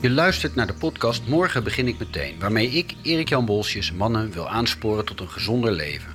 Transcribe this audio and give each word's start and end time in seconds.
Je 0.00 0.10
luistert 0.10 0.54
naar 0.54 0.66
de 0.66 0.74
podcast 0.74 1.26
Morgen 1.26 1.64
begin 1.64 1.88
ik 1.88 1.98
meteen, 1.98 2.38
waarmee 2.38 2.68
ik, 2.68 2.94
Erik-Jan 3.02 3.44
Bolsjes, 3.44 3.92
mannen 3.92 4.30
wil 4.30 4.48
aansporen 4.48 5.04
tot 5.04 5.20
een 5.20 5.30
gezonder 5.30 5.72
leven. 5.72 6.12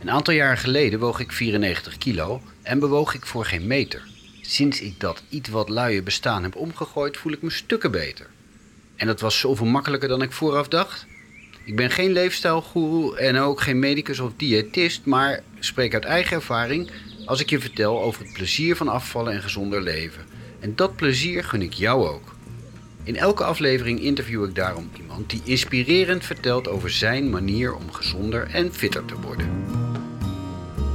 Een 0.00 0.10
aantal 0.10 0.34
jaren 0.34 0.58
geleden 0.58 0.98
woog 0.98 1.20
ik 1.20 1.32
94 1.32 1.98
kilo 1.98 2.42
en 2.62 2.78
bewoog 2.78 3.14
ik 3.14 3.26
voor 3.26 3.44
geen 3.44 3.66
meter. 3.66 4.02
Sinds 4.40 4.80
ik 4.80 5.00
dat 5.00 5.22
iets 5.28 5.48
wat 5.48 5.68
luie 5.68 6.02
bestaan 6.02 6.42
heb 6.42 6.56
omgegooid, 6.56 7.16
voel 7.16 7.32
ik 7.32 7.42
me 7.42 7.50
stukken 7.50 7.90
beter. 7.90 8.26
En 8.96 9.06
dat 9.06 9.20
was 9.20 9.38
zoveel 9.38 9.66
makkelijker 9.66 10.08
dan 10.08 10.22
ik 10.22 10.32
vooraf 10.32 10.68
dacht. 10.68 11.06
Ik 11.64 11.76
ben 11.76 11.90
geen 11.90 12.12
leefstijlgoeroe 12.12 13.16
en 13.16 13.38
ook 13.38 13.60
geen 13.60 13.78
medicus 13.78 14.20
of 14.20 14.32
diëtist, 14.36 15.04
maar 15.04 15.42
spreek 15.58 15.94
uit 15.94 16.04
eigen 16.04 16.36
ervaring 16.36 16.90
als 17.24 17.40
ik 17.40 17.50
je 17.50 17.60
vertel 17.60 18.02
over 18.02 18.22
het 18.22 18.32
plezier 18.32 18.76
van 18.76 18.88
afvallen 18.88 19.32
en 19.32 19.42
gezonder 19.42 19.82
leven. 19.82 20.24
En 20.60 20.72
dat 20.76 20.96
plezier 20.96 21.44
gun 21.44 21.62
ik 21.62 21.72
jou 21.72 22.08
ook. 22.08 22.34
In 23.02 23.16
elke 23.16 23.44
aflevering 23.44 24.00
interview 24.00 24.44
ik 24.44 24.54
daarom 24.54 24.90
iemand 24.96 25.30
die 25.30 25.40
inspirerend 25.44 26.24
vertelt 26.24 26.68
over 26.68 26.90
zijn 26.90 27.30
manier 27.30 27.74
om 27.74 27.92
gezonder 27.92 28.48
en 28.52 28.74
fitter 28.74 29.04
te 29.04 29.14
worden. 29.20 29.46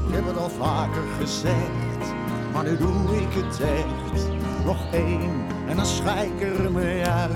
Ik 0.08 0.16
heb 0.16 0.26
het 0.26 0.38
al 0.38 0.50
vaker 0.50 1.04
gezegd, 1.20 2.14
maar 2.54 2.64
nu 2.64 2.78
doe 2.78 3.16
ik 3.16 3.44
het 3.44 3.62
echt. 3.62 4.28
Nog 4.66 4.94
één 4.94 5.46
en 5.68 5.76
dan 5.76 5.86
schijk 5.86 6.40
ik 6.40 6.58
er 6.58 6.72
mee 6.72 7.04
uit. 7.04 7.34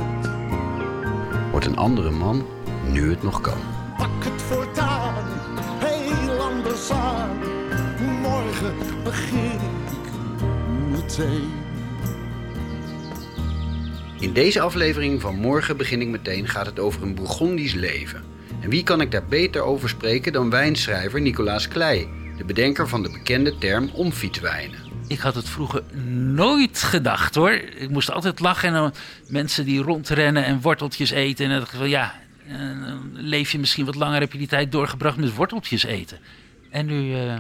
Wordt 1.52 1.66
een 1.66 1.78
andere 1.78 2.12
man 2.12 2.46
nu 2.92 3.10
het 3.10 3.24
nog 3.24 3.42
kan. 3.42 3.58
Pak 3.98 4.24
het 4.24 4.42
voortaan, 4.42 5.24
heel 5.80 6.40
anders 6.40 6.90
aan. 6.90 7.38
Morgen 8.22 8.76
begin 9.04 9.60
ik 9.92 10.12
meteen. 10.92 11.52
In 14.20 14.34
deze 14.34 14.62
aflevering 14.62 15.22
van 15.22 15.36
Morgen 15.36 15.78
begin 15.78 16.02
ik 16.02 16.08
meteen 16.08 16.48
gaat 16.48 16.66
het 16.66 16.80
over 16.80 17.02
een 17.02 17.16
Bourgondisch 17.16 17.74
leven. 17.74 18.24
En 18.62 18.70
wie 18.70 18.84
kan 18.84 19.02
ik 19.02 19.12
daar 19.12 19.26
beter 19.30 19.62
over 19.62 19.90
spreken 19.90 20.34
dan 20.34 20.50
wijnschrijver 20.50 21.22
Nicolaas 21.22 21.68
Klei, 21.68 22.08
de 22.38 22.46
bedenker 22.46 22.88
van 22.88 23.04
de 23.04 23.10
bekende 23.10 23.58
term 23.58 23.90
omfietswijnen. 23.94 24.80
Ik 25.08 25.20
had 25.20 25.36
het 25.36 25.50
vroeger 25.50 25.84
nooit 26.36 26.78
gedacht 26.84 27.36
hoor. 27.36 27.52
Ik 27.52 27.90
moest 27.90 28.12
altijd 28.12 28.40
lachen 28.40 28.68
en 28.68 28.74
dan 28.74 28.94
mensen 29.28 29.66
die 29.66 29.82
rondrennen 29.82 30.46
en 30.46 30.62
worteltjes 30.62 31.12
eten. 31.12 31.46
En 31.46 31.52
dan 31.52 31.60
dacht 31.60 31.74
ik 31.74 31.80
van 31.80 31.90
ja, 31.90 32.14
eh, 32.48 32.94
leef 33.14 33.52
je 33.52 33.60
misschien 33.60 33.86
wat 33.86 33.96
langer, 33.96 34.20
heb 34.20 34.32
je 34.32 34.38
die 34.38 34.48
tijd 34.48 34.72
doorgebracht 34.72 35.18
met 35.18 35.36
worteltjes 35.36 35.84
eten. 35.84 36.20
En 36.70 36.86
nu 36.86 37.16
eh, 37.16 37.38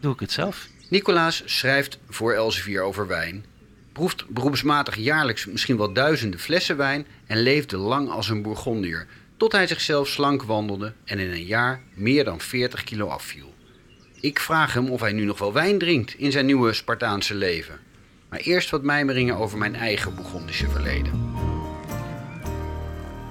doe 0.00 0.12
ik 0.12 0.20
het 0.20 0.32
zelf. 0.32 0.68
Nicolaas 0.88 1.42
schrijft 1.44 1.98
voor 2.08 2.32
Elsevier 2.32 2.82
over 2.82 3.06
wijn, 3.06 3.44
proeft 3.92 4.28
beroepsmatig 4.28 4.96
jaarlijks 4.96 5.46
misschien 5.46 5.76
wel 5.76 5.92
duizenden 5.92 6.40
flessen 6.40 6.76
wijn 6.76 7.06
en 7.26 7.38
leefde 7.38 7.76
lang 7.76 8.10
als 8.10 8.28
een 8.28 8.42
Bourgondier, 8.42 9.06
tot 9.36 9.52
hij 9.52 9.66
zichzelf 9.66 10.08
slank 10.08 10.42
wandelde 10.42 10.92
en 11.04 11.18
in 11.18 11.30
een 11.30 11.44
jaar 11.44 11.80
meer 11.94 12.24
dan 12.24 12.40
40 12.40 12.84
kilo 12.84 13.06
afviel. 13.06 13.54
Ik 14.20 14.40
vraag 14.40 14.74
hem 14.74 14.90
of 14.90 15.00
hij 15.00 15.12
nu 15.12 15.24
nog 15.24 15.38
wel 15.38 15.52
wijn 15.52 15.78
drinkt 15.78 16.14
in 16.14 16.32
zijn 16.32 16.46
nieuwe 16.46 16.72
Spartaanse 16.72 17.34
leven. 17.34 17.78
Maar 18.28 18.38
eerst 18.38 18.70
wat 18.70 18.82
mijmeringen 18.82 19.36
over 19.36 19.58
mijn 19.58 19.74
eigen 19.74 20.14
Bourgondische 20.14 20.68
verleden. 20.68 21.32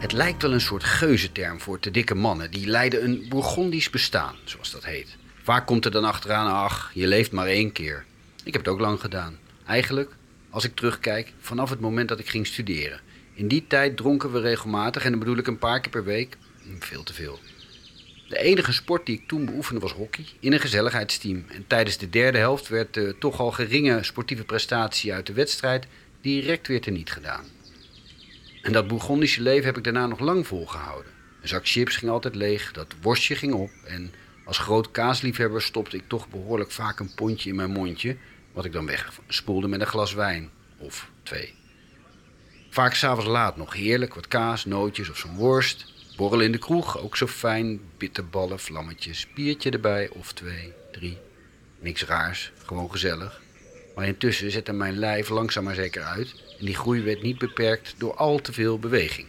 Het 0.03 0.11
lijkt 0.11 0.41
wel 0.41 0.53
een 0.53 0.61
soort 0.61 0.83
geuzenterm 0.83 1.59
voor 1.59 1.79
te 1.79 1.91
dikke 1.91 2.15
mannen 2.15 2.51
die 2.51 2.67
leiden 2.67 3.03
een 3.03 3.25
Bourgondisch 3.29 3.89
bestaan, 3.89 4.35
zoals 4.43 4.71
dat 4.71 4.85
heet. 4.85 5.15
Vaak 5.43 5.65
komt 5.65 5.85
er 5.85 5.91
dan 5.91 6.03
achteraan, 6.03 6.53
ach, 6.53 6.91
je 6.93 7.07
leeft 7.07 7.31
maar 7.31 7.47
één 7.47 7.71
keer. 7.71 8.05
Ik 8.43 8.53
heb 8.53 8.65
het 8.65 8.73
ook 8.73 8.79
lang 8.79 8.99
gedaan. 8.99 9.37
Eigenlijk, 9.65 10.15
als 10.49 10.63
ik 10.63 10.75
terugkijk, 10.75 11.33
vanaf 11.39 11.69
het 11.69 11.79
moment 11.79 12.09
dat 12.09 12.19
ik 12.19 12.29
ging 12.29 12.47
studeren. 12.47 12.99
In 13.33 13.47
die 13.47 13.67
tijd 13.67 13.97
dronken 13.97 14.31
we 14.31 14.39
regelmatig, 14.39 15.03
en 15.03 15.09
dan 15.09 15.19
bedoel 15.19 15.37
ik 15.37 15.47
een 15.47 15.57
paar 15.57 15.79
keer 15.81 15.91
per 15.91 16.03
week, 16.03 16.37
veel 16.79 17.03
te 17.03 17.13
veel. 17.13 17.39
De 18.27 18.37
enige 18.37 18.73
sport 18.73 19.05
die 19.05 19.17
ik 19.17 19.27
toen 19.27 19.45
beoefende 19.45 19.81
was 19.81 19.91
hockey 19.91 20.25
in 20.39 20.53
een 20.53 20.59
gezelligheidsteam. 20.59 21.45
En 21.47 21.67
tijdens 21.67 21.97
de 21.97 22.09
derde 22.09 22.37
helft 22.37 22.67
werd 22.67 22.93
de 22.93 23.15
toch 23.19 23.39
al 23.39 23.51
geringe 23.51 24.03
sportieve 24.03 24.43
prestatie 24.43 25.13
uit 25.13 25.27
de 25.27 25.33
wedstrijd 25.33 25.87
direct 26.21 26.67
weer 26.67 26.81
teniet 26.81 27.11
gedaan. 27.11 27.45
En 28.63 28.71
dat 28.71 28.87
Bourgondische 28.87 29.41
leven 29.41 29.65
heb 29.65 29.77
ik 29.77 29.83
daarna 29.83 30.07
nog 30.07 30.19
lang 30.19 30.47
volgehouden. 30.47 31.11
Een 31.41 31.47
zak 31.47 31.67
chips 31.67 31.95
ging 31.95 32.11
altijd 32.11 32.35
leeg, 32.35 32.71
dat 32.71 32.93
worstje 33.01 33.35
ging 33.35 33.53
op 33.53 33.69
en 33.85 34.11
als 34.45 34.57
groot 34.57 34.91
kaasliefhebber 34.91 35.61
stopte 35.61 35.97
ik 35.97 36.03
toch 36.07 36.29
behoorlijk 36.29 36.71
vaak 36.71 36.99
een 36.99 37.13
pondje 37.15 37.49
in 37.49 37.55
mijn 37.55 37.71
mondje, 37.71 38.17
wat 38.51 38.65
ik 38.65 38.71
dan 38.71 38.85
wegspoelde 38.85 39.67
met 39.67 39.81
een 39.81 39.87
glas 39.87 40.13
wijn 40.13 40.49
of 40.77 41.09
twee. 41.23 41.53
Vaak 42.69 42.93
s'avonds 42.93 43.29
laat 43.29 43.57
nog 43.57 43.73
heerlijk, 43.73 44.13
wat 44.13 44.27
kaas, 44.27 44.65
nootjes 44.65 45.09
of 45.09 45.17
zo'n 45.17 45.35
worst. 45.35 45.93
Borrel 46.15 46.39
in 46.39 46.51
de 46.51 46.57
kroeg, 46.57 46.99
ook 46.99 47.17
zo 47.17 47.27
fijn. 47.27 47.79
Bitterballen, 47.97 48.59
vlammetjes, 48.59 49.27
biertje 49.33 49.69
erbij 49.69 50.09
of 50.09 50.33
twee, 50.33 50.73
drie. 50.91 51.17
Niks 51.79 52.05
raars, 52.05 52.51
gewoon 52.65 52.91
gezellig. 52.91 53.41
Maar 53.95 54.07
intussen 54.07 54.51
zette 54.51 54.73
mijn 54.73 54.97
lijf 54.97 55.29
langzaam 55.29 55.63
maar 55.63 55.75
zeker 55.75 56.03
uit 56.03 56.52
en 56.63 56.69
die 56.69 56.77
groei 56.77 57.01
werd 57.01 57.21
niet 57.21 57.37
beperkt 57.37 57.95
door 57.97 58.13
al 58.13 58.41
te 58.41 58.53
veel 58.53 58.79
beweging. 58.79 59.27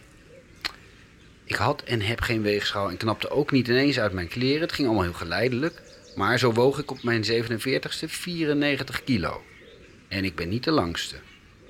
Ik 1.43 1.55
had 1.55 1.83
en 1.83 2.01
heb 2.01 2.21
geen 2.21 2.41
weegschaal 2.41 2.89
en 2.89 2.97
knapte 2.97 3.29
ook 3.29 3.51
niet 3.51 3.67
ineens 3.67 3.99
uit 3.99 4.13
mijn 4.13 4.27
kleren. 4.27 4.61
Het 4.61 4.71
ging 4.71 4.87
allemaal 4.87 5.05
heel 5.05 5.13
geleidelijk. 5.13 5.81
Maar 6.15 6.39
zo 6.39 6.51
woog 6.51 6.79
ik 6.79 6.91
op 6.91 7.03
mijn 7.03 7.23
47ste 7.23 8.05
94 8.05 9.03
kilo. 9.03 9.43
En 10.07 10.23
ik 10.23 10.35
ben 10.35 10.49
niet 10.49 10.63
de 10.63 10.71
langste. 10.71 11.15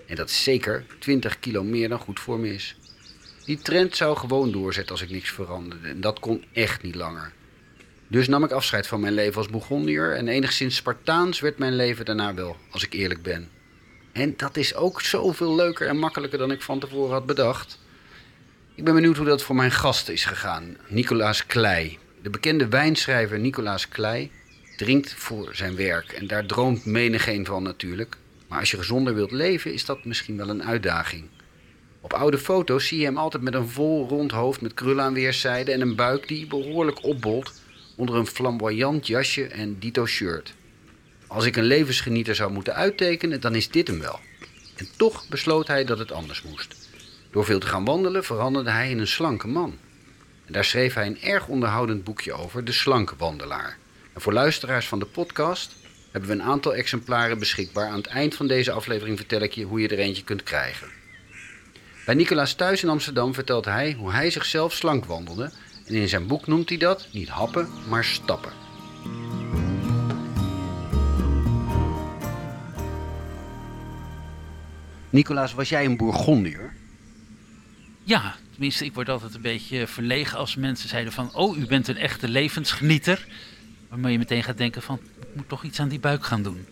En 0.08 0.16
dat 0.16 0.30
is 0.30 0.44
zeker 0.44 0.86
20 1.00 1.40
kilo 1.40 1.64
meer 1.64 1.90
dan 1.90 2.00
goed 2.00 2.20
voor 2.20 2.40
me 2.40 2.54
is. 2.54 2.76
Die 3.46 3.58
trend 3.58 3.96
zou 3.96 4.18
gewoon 4.18 4.52
doorzetten 4.52 4.92
als 4.92 5.02
ik 5.02 5.10
niks 5.10 5.30
veranderde. 5.30 5.88
En 5.88 6.02
dat 6.02 6.20
kon 6.20 6.44
echt 6.54 6.82
niet 6.82 6.96
langer. 6.96 7.32
Dus 8.08 8.28
nam 8.28 8.44
ik 8.44 8.52
afscheid 8.52 8.88
van 8.88 9.00
mijn 9.00 9.14
leven 9.14 9.38
als 9.38 9.50
Bourgondier. 9.50 10.16
En 10.16 10.28
enigszins 10.28 10.76
Spartaans 10.76 11.40
werd 11.40 11.58
mijn 11.58 11.76
leven 11.76 12.06
daarna 12.06 12.34
wel, 12.34 12.58
als 12.72 12.84
ik 12.84 12.94
eerlijk 12.94 13.22
ben. 13.22 13.55
En 14.16 14.34
dat 14.38 14.58
is 14.58 14.76
ook 14.76 15.02
zoveel 15.02 15.56
leuker 15.56 15.88
en 15.88 15.98
makkelijker 15.98 16.38
dan 16.38 16.52
ik 16.52 16.62
van 16.62 16.80
tevoren 16.80 17.14
had 17.14 17.26
bedacht. 17.26 17.80
Ik 18.76 18.84
ben 18.84 18.94
benieuwd 18.94 19.18
hoe 19.18 19.26
dat 19.26 19.44
voor 19.44 19.56
mijn 19.56 19.72
gast 19.72 20.10
is 20.10 20.26
gegaan. 20.26 20.78
Nicolaas 20.88 21.46
Klei. 21.46 21.98
De 22.22 22.30
bekende 22.30 22.68
wijnschrijver 22.68 23.40
Nicolaas 23.40 23.88
Klei 23.88 24.32
drinkt 24.78 25.14
voor 25.14 25.50
zijn 25.52 25.76
werk. 25.76 26.12
En 26.12 26.28
daar 26.28 26.46
droomt 26.46 26.86
menigeen 26.86 27.46
van 27.46 27.64
natuurlijk. 27.64 28.18
Maar 28.48 28.60
als 28.60 28.72
je 28.72 28.78
gezonder 28.78 29.16
wilt 29.16 29.32
leven, 29.32 29.74
is 29.74 29.86
dat 29.86 30.06
misschien 30.06 30.38
wel 30.38 30.50
een 30.50 30.64
uitdaging. 30.64 31.24
Op 32.02 32.14
oude 32.14 32.38
foto's 32.38 32.88
zie 32.88 33.00
je 33.00 33.06
hem 33.06 33.18
altijd 33.18 33.44
met 33.44 33.54
een 33.54 33.70
vol 33.70 34.08
rond 34.08 34.32
hoofd 34.32 34.62
met 34.62 34.74
krullen 34.74 35.04
aan 35.04 35.14
weerszijden 35.14 35.74
en 35.74 35.82
een 35.82 35.96
buik 35.96 36.28
die 36.28 36.48
behoorlijk 36.48 37.04
opbolt 37.04 37.62
onder 37.96 38.16
een 38.16 38.28
flamboyant 38.28 39.08
jasje 39.08 39.48
en 39.48 39.80
dito 39.80 40.06
shirt. 40.06 40.54
Als 41.28 41.46
ik 41.46 41.56
een 41.56 41.64
levensgenieter 41.64 42.36
zou 42.36 42.52
moeten 42.52 42.76
uittekenen, 42.76 43.42
dan 43.42 43.56
is 43.56 43.70
dit 43.70 43.88
hem 43.88 44.00
wel. 44.00 44.20
En 44.76 44.88
toch 44.98 45.28
besloot 45.30 45.68
hij 45.68 45.86
dat 45.86 46.00
het 46.00 46.12
anders 46.12 46.42
moest. 46.42 46.76
Door 47.32 47.46
veel 47.46 47.60
te 47.60 47.68
gaan 47.68 47.86
wandelen 47.86 48.24
veranderde 48.24 48.70
hij 48.70 48.90
in 48.90 49.00
een 49.00 49.08
slanke 49.08 49.48
man. 49.48 49.78
En 50.46 50.54
daar 50.54 50.66
schreef 50.66 50.94
hij 50.94 51.06
een 51.06 51.22
erg 51.22 51.48
onderhoudend 51.48 52.04
boekje 52.04 52.34
over, 52.34 52.66
De 52.66 52.72
Slanke 52.72 53.14
Wandelaar. 53.18 53.78
En 54.14 54.22
voor 54.22 54.34
luisteraars 54.34 54.88
van 54.88 55.00
de 55.00 55.06
podcast 55.06 55.76
hebben 56.12 56.30
we 56.30 56.36
een 56.36 56.50
aantal 56.50 56.76
exemplaren 56.76 57.40
beschikbaar. 57.40 57.88
Aan 57.88 57.98
het 57.98 58.08
eind 58.08 58.36
van 58.36 58.48
deze 58.48 58.72
aflevering 58.72 59.18
vertel 59.18 59.42
ik 59.42 59.54
je 59.54 59.64
hoe 59.64 59.82
je 59.82 59.88
er 59.88 60.00
eentje 60.00 60.24
kunt 60.24 60.44
krijgen. 60.44 60.88
Bij 62.06 62.16
Nicolaas 62.16 62.54
thuis 62.54 62.84
in 62.84 62.90
Amsterdam 62.90 63.34
vertelt 63.34 63.66
hij 63.66 63.94
hoe 63.94 64.12
hij 64.12 64.32
zichzelf 64.32 64.74
slank 64.74 65.06
wandelde. 65.06 65.52
En 65.86 65.94
in 65.94 66.10
zijn 66.10 66.28
boek 66.28 66.48
noemt 66.48 66.70
hij 66.70 66.78
dat 66.78 67.08
niet 67.12 67.30
happen, 67.30 67.70
maar 67.88 68.04
stappen. 68.04 68.65
Nicolaas, 75.16 75.54
was 75.54 75.70
jij 75.70 75.86
een 75.86 75.98
Bourgondier? 75.98 76.74
Ja, 78.04 78.36
tenminste, 78.52 78.86
ik 78.86 78.94
word 78.94 79.10
altijd 79.10 79.36
een 79.36 79.42
beetje 79.42 79.88
verlegen 79.88 80.38
als 80.38 80.56
mensen 80.56 80.90
zeiden 80.90 81.14
van... 81.14 81.34
oh, 81.34 81.58
u 81.58 81.66
bent 81.66 81.88
een 81.88 81.98
echte 81.98 82.28
levensgenieter. 82.28 83.28
Waarmee 83.90 84.12
je 84.12 84.18
meteen 84.18 84.44
gaat 84.44 84.58
denken 84.58 84.82
van, 84.82 85.00
ik 85.20 85.28
moet 85.36 85.50
toch 85.50 85.64
iets 85.64 85.80
aan 85.80 85.88
die 85.88 86.00
buik 86.00 86.26
gaan 86.26 86.44
doen. 86.44 86.66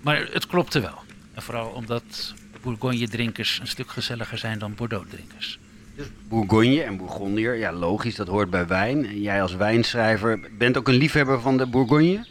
Maar 0.00 0.28
het 0.32 0.46
klopte 0.46 0.80
wel. 0.80 0.98
En 1.34 1.42
vooral 1.42 1.68
omdat 1.68 2.34
Bourgogne-drinkers 2.60 3.58
een 3.60 3.66
stuk 3.66 3.90
gezelliger 3.90 4.38
zijn 4.38 4.58
dan 4.58 4.74
Bordeaux-drinkers. 4.74 5.58
Dus 5.94 6.06
Bourgogne 6.28 6.82
en 6.82 6.96
Bourgondier, 6.96 7.56
ja 7.56 7.72
logisch, 7.72 8.14
dat 8.14 8.28
hoort 8.28 8.50
bij 8.50 8.66
wijn. 8.66 9.06
En 9.06 9.20
jij 9.20 9.42
als 9.42 9.54
wijnschrijver 9.54 10.40
bent 10.58 10.76
ook 10.76 10.88
een 10.88 10.94
liefhebber 10.94 11.40
van 11.40 11.56
de 11.56 11.66
Bourgogne? 11.66 12.26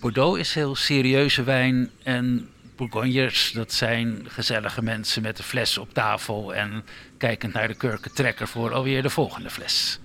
Bordeaux 0.00 0.38
is 0.38 0.54
heel 0.54 0.74
serieuze 0.74 1.42
wijn 1.42 1.90
en 2.02 2.48
Bourgogners, 2.78 3.52
dat 3.52 3.72
zijn 3.72 4.24
gezellige 4.28 4.82
mensen 4.82 5.22
met 5.22 5.38
een 5.38 5.44
fles 5.44 5.78
op 5.78 5.92
tafel 5.92 6.54
en 6.54 6.84
kijkend 7.16 7.52
naar 7.52 7.68
de 7.68 7.74
kurkentrekker 7.74 8.48
voor 8.48 8.72
alweer 8.72 9.02
de 9.02 9.10
volgende 9.10 9.50
fles. 9.50 9.98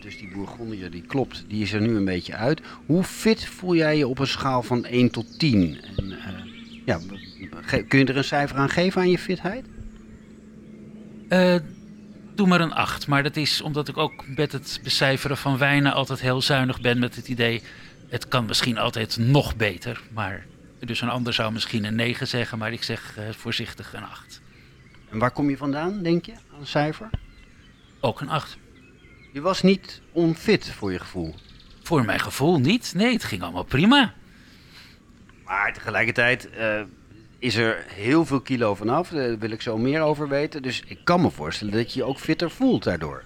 dus 0.00 0.18
die 0.18 0.28
Bourgondier 0.32 0.90
die 0.90 1.02
klopt, 1.02 1.44
die 1.48 1.62
is 1.62 1.72
er 1.72 1.80
nu 1.80 1.96
een 1.96 2.04
beetje 2.04 2.34
uit. 2.34 2.60
Hoe 2.86 3.04
fit 3.04 3.46
voel 3.46 3.74
jij 3.74 3.96
je 3.96 4.08
op 4.08 4.18
een 4.18 4.26
schaal 4.26 4.62
van 4.62 4.84
1 4.84 5.10
tot 5.10 5.38
10? 5.38 5.80
En, 5.96 6.12
eh, 6.12 6.34
ja, 6.84 7.00
kun 7.88 7.98
je 7.98 8.04
er 8.04 8.16
een 8.16 8.24
cijfer 8.24 8.56
aan 8.56 8.68
geven 8.68 9.00
aan 9.00 9.10
je 9.10 9.18
fitheid? 9.18 9.66
Eh, 11.28 11.56
doe 12.34 12.46
maar 12.46 12.60
een 12.60 12.72
8. 12.72 13.06
Maar 13.06 13.22
dat 13.22 13.36
is 13.36 13.60
omdat 13.60 13.88
ik 13.88 13.96
ook 13.96 14.24
met 14.36 14.52
het 14.52 14.80
becijferen 14.82 15.36
van 15.36 15.58
wijnen 15.58 15.92
altijd 15.92 16.20
heel 16.20 16.42
zuinig 16.42 16.80
ben 16.80 16.98
met 16.98 17.16
het 17.16 17.28
idee. 17.28 17.62
Het 18.08 18.28
kan 18.28 18.46
misschien 18.46 18.78
altijd 18.78 19.16
nog 19.16 19.56
beter. 19.56 20.00
Maar 20.12 20.46
dus 20.86 21.00
een 21.00 21.08
ander 21.08 21.32
zou 21.32 21.52
misschien 21.52 21.84
een 21.84 21.94
9 21.94 22.28
zeggen, 22.28 22.58
maar 22.58 22.72
ik 22.72 22.82
zeg 22.82 23.16
eh, 23.16 23.24
voorzichtig 23.30 23.94
een 23.94 24.04
8. 24.04 24.40
En 25.10 25.18
waar 25.18 25.30
kom 25.30 25.50
je 25.50 25.56
vandaan, 25.56 26.02
denk 26.02 26.26
je, 26.26 26.32
aan 26.32 26.60
een 26.60 26.66
cijfer? 26.66 27.10
Ook 28.00 28.20
een 28.20 28.28
8. 28.28 28.58
Je 29.32 29.40
was 29.40 29.62
niet 29.62 30.00
onfit 30.12 30.70
voor 30.70 30.92
je 30.92 30.98
gevoel. 30.98 31.34
Voor 31.82 32.04
mijn 32.04 32.20
gevoel 32.20 32.60
niet. 32.60 32.92
Nee, 32.94 33.12
het 33.12 33.24
ging 33.24 33.42
allemaal 33.42 33.64
prima. 33.64 34.14
Maar 35.44 35.72
tegelijkertijd 35.72 36.50
eh, 36.50 36.82
is 37.38 37.54
er 37.54 37.84
heel 37.88 38.24
veel 38.24 38.40
kilo 38.40 38.74
vanaf. 38.74 39.08
Daar 39.08 39.38
wil 39.38 39.50
ik 39.50 39.62
zo 39.62 39.78
meer 39.78 40.00
over 40.00 40.28
weten. 40.28 40.62
Dus 40.62 40.82
ik 40.86 40.98
kan 41.04 41.20
me 41.20 41.30
voorstellen 41.30 41.74
dat 41.74 41.92
je 41.92 41.98
je 41.98 42.04
ook 42.06 42.18
fitter 42.18 42.50
voelt 42.50 42.84
daardoor. 42.84 43.24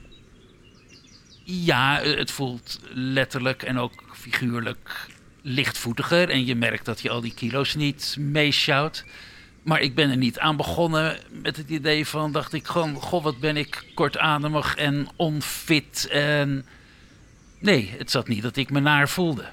Ja, 1.44 2.00
eh, 2.00 2.16
het 2.16 2.31
voelt 2.31 2.81
letterlijk 2.93 3.62
en 3.62 3.78
ook 3.78 4.04
figuurlijk 4.12 5.06
lichtvoetiger. 5.42 6.28
En 6.30 6.46
je 6.46 6.54
merkt 6.54 6.84
dat 6.84 7.00
je 7.00 7.10
al 7.10 7.20
die 7.20 7.34
kilo's 7.34 7.74
niet 7.74 8.16
meesjouwt. 8.18 9.04
Maar 9.62 9.80
ik 9.80 9.94
ben 9.94 10.10
er 10.10 10.16
niet 10.16 10.38
aan 10.38 10.56
begonnen 10.56 11.18
met 11.42 11.56
het 11.56 11.68
idee 11.70 12.06
van, 12.06 12.32
dacht 12.32 12.52
ik 12.52 12.66
gewoon, 12.66 12.94
goh, 12.94 13.22
wat 13.22 13.38
ben 13.38 13.56
ik 13.56 13.84
kortademig 13.94 14.74
en 14.76 15.08
onfit. 15.16 16.08
En 16.10 16.66
nee, 17.58 17.94
het 17.98 18.10
zat 18.10 18.28
niet 18.28 18.42
dat 18.42 18.56
ik 18.56 18.70
me 18.70 18.80
naar 18.80 19.08
voelde. 19.08 19.44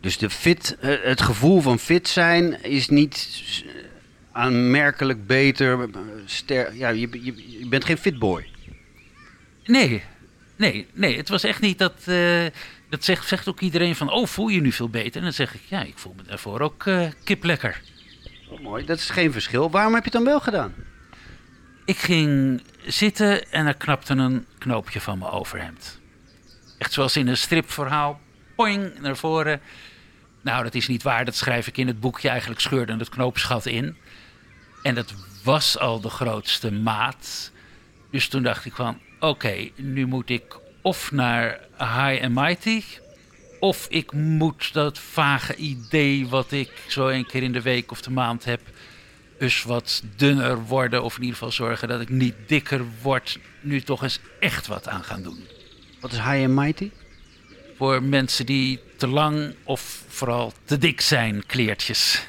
Dus 0.00 0.18
de 0.18 0.30
fit, 0.30 0.76
eh, 0.80 0.94
het 1.02 1.20
gevoel 1.22 1.60
van 1.60 1.78
fit 1.78 2.08
zijn 2.08 2.62
is 2.62 2.88
niet 2.88 3.28
aanmerkelijk 4.32 5.26
beter. 5.26 5.80
eh, 5.80 6.00
Ster 6.24 6.74
ja, 6.74 6.88
je, 6.88 7.08
je, 7.22 7.58
je 7.58 7.66
bent 7.68 7.84
geen 7.84 7.98
fitboy. 7.98 8.46
Nee, 9.64 10.02
nee, 10.56 10.86
nee, 10.92 11.16
het 11.16 11.28
was 11.28 11.44
echt 11.44 11.60
niet 11.60 11.78
dat... 11.78 11.94
eh, 12.04 12.44
dat 12.94 13.04
zegt, 13.04 13.28
zegt 13.28 13.48
ook 13.48 13.60
iedereen 13.60 13.96
van, 13.96 14.10
oh, 14.10 14.26
voel 14.26 14.48
je 14.48 14.60
nu 14.60 14.72
veel 14.72 14.88
beter? 14.88 15.16
En 15.16 15.22
dan 15.22 15.32
zeg 15.32 15.54
ik, 15.54 15.60
ja, 15.68 15.82
ik 15.82 15.98
voel 15.98 16.14
me 16.16 16.22
daarvoor 16.22 16.60
ook 16.60 16.86
eh 16.86 17.08
kip 17.24 17.44
lekker. 17.44 17.80
Oh, 18.48 18.60
mooi, 18.60 18.84
dat 18.84 18.98
is 18.98 19.10
geen 19.10 19.32
verschil. 19.32 19.70
Waarom 19.70 19.94
heb 19.94 20.04
je 20.04 20.10
het 20.10 20.18
dan 20.18 20.32
wel 20.32 20.40
gedaan? 20.40 20.74
Ik 21.84 21.96
ging 21.96 22.62
zitten 22.86 23.50
en 23.50 23.66
er 23.66 23.74
knapte 23.74 24.14
een 24.14 24.46
knoopje 24.58 25.00
van 25.00 25.18
mijn 25.18 25.30
overhemd. 25.30 26.00
Echt 26.78 26.92
zoals 26.92 27.16
in 27.16 27.28
een 27.28 27.36
stripverhaal. 27.36 28.20
Poing, 28.56 29.00
naar 29.00 29.16
voren. 29.16 29.60
Nou, 30.40 30.62
dat 30.62 30.74
is 30.74 30.88
niet 30.88 31.02
waar. 31.02 31.24
Dat 31.24 31.36
schrijf 31.36 31.66
ik 31.66 31.76
in 31.76 31.86
het 31.86 32.00
boekje. 32.00 32.28
Eigenlijk 32.28 32.60
scheurde 32.60 32.96
het 32.96 33.08
knoopsgat 33.08 33.66
in. 33.66 33.96
En 34.82 34.94
dat 34.94 35.14
was 35.42 35.78
al 35.78 36.00
de 36.00 36.10
grootste 36.10 36.72
maat. 36.72 37.52
Dus 38.10 38.28
toen 38.28 38.42
dacht 38.42 38.64
ik 38.64 38.74
van... 38.74 39.00
Oké, 39.20 39.70
nu 39.76 40.06
moet 40.06 40.30
ik 40.30 40.56
of 40.84 41.12
naar 41.12 41.60
High 41.78 42.22
and 42.24 42.34
Mighty... 42.34 42.82
of 43.60 43.86
ik 43.88 44.12
moet 44.12 44.72
dat 44.72 44.98
vage 44.98 45.54
idee 45.56 46.28
wat 46.28 46.52
ik 46.52 46.70
zo 46.88 47.08
een 47.08 47.26
keer 47.26 47.42
in 47.42 47.52
de 47.52 47.62
week 47.62 47.90
of 47.90 48.02
de 48.02 48.10
maand 48.10 48.44
heb 48.44 48.60
dus 49.38 49.62
wat 49.62 50.02
dunner 50.16 50.64
worden. 50.64 51.02
Of 51.02 51.14
in 51.16 51.20
ieder 51.20 51.36
geval 51.36 51.52
zorgen 51.52 51.88
dat 51.88 52.00
ik 52.00 52.08
niet 52.08 52.34
dikker 52.46 52.82
word. 53.02 53.38
Nu 53.60 53.80
toch 53.80 54.02
eens 54.02 54.20
echt 54.40 54.66
wat 54.66 54.88
aan 54.88 55.04
gaan 55.04 55.22
doen. 55.22 55.46
Wat 56.00 56.12
is 56.12 56.18
high 56.18 56.44
and 56.44 56.54
mighty? 56.54 56.90
Voor 57.76 58.02
mensen 58.02 58.46
die 58.46 58.80
te 58.96 59.06
lang 59.06 59.54
of 59.64 60.02
vooral 60.08 60.52
te 60.64 60.78
dik 60.78 61.00
zijn, 61.00 61.46
kleertjes. 61.46 62.26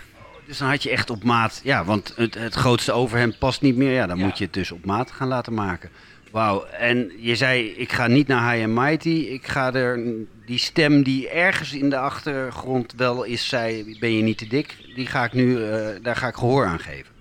Dus 0.48 0.57
dan 0.57 0.69
had 0.69 0.84
je 0.84 0.90
echt 0.90 1.10
op 1.10 1.24
maat, 1.24 1.62
ja, 1.63 1.84
want 1.86 2.13
het, 2.16 2.34
het 2.34 2.54
grootste 2.54 2.92
overhemd 2.92 3.38
past 3.38 3.62
niet 3.62 3.75
meer. 3.75 3.92
Ja, 3.92 4.07
dan 4.07 4.18
Ja. 4.18 4.25
moet 4.25 4.38
je 4.38 4.44
het 4.44 4.54
dus 4.54 4.72
op 4.72 4.86
maat 4.86 5.12
gaan 5.12 5.28
laten 5.28 5.54
maken. 5.54 5.90
Wauw, 6.35 6.65
en 6.65 7.11
je 7.19 7.35
zei, 7.35 7.67
ik 7.67 7.91
ga 7.91 8.07
niet 8.07 8.27
naar 8.27 8.51
High 8.51 8.65
and 8.65 8.73
Mighty. 8.73 9.09
Ik 9.09 9.47
ga 9.47 9.73
er, 9.73 9.99
die 10.45 10.57
stem 10.57 11.03
die 11.03 11.29
ergens 11.29 11.73
in 11.73 11.89
de 11.89 11.97
achtergrond 11.97 12.93
wel 12.97 13.23
is, 13.23 13.47
zei, 13.47 13.97
ben 13.99 14.13
je 14.13 14.23
niet 14.23 14.37
te 14.37 14.47
dik? 14.47 14.77
Die 14.95 15.05
ga 15.05 15.23
ik 15.23 15.33
nu, 15.33 15.63
eh, 15.63 15.87
daar 16.01 16.15
ga 16.15 16.27
ik 16.27 16.35
gehoor 16.35 16.65
aan 16.65 16.79
geven. 16.79 17.11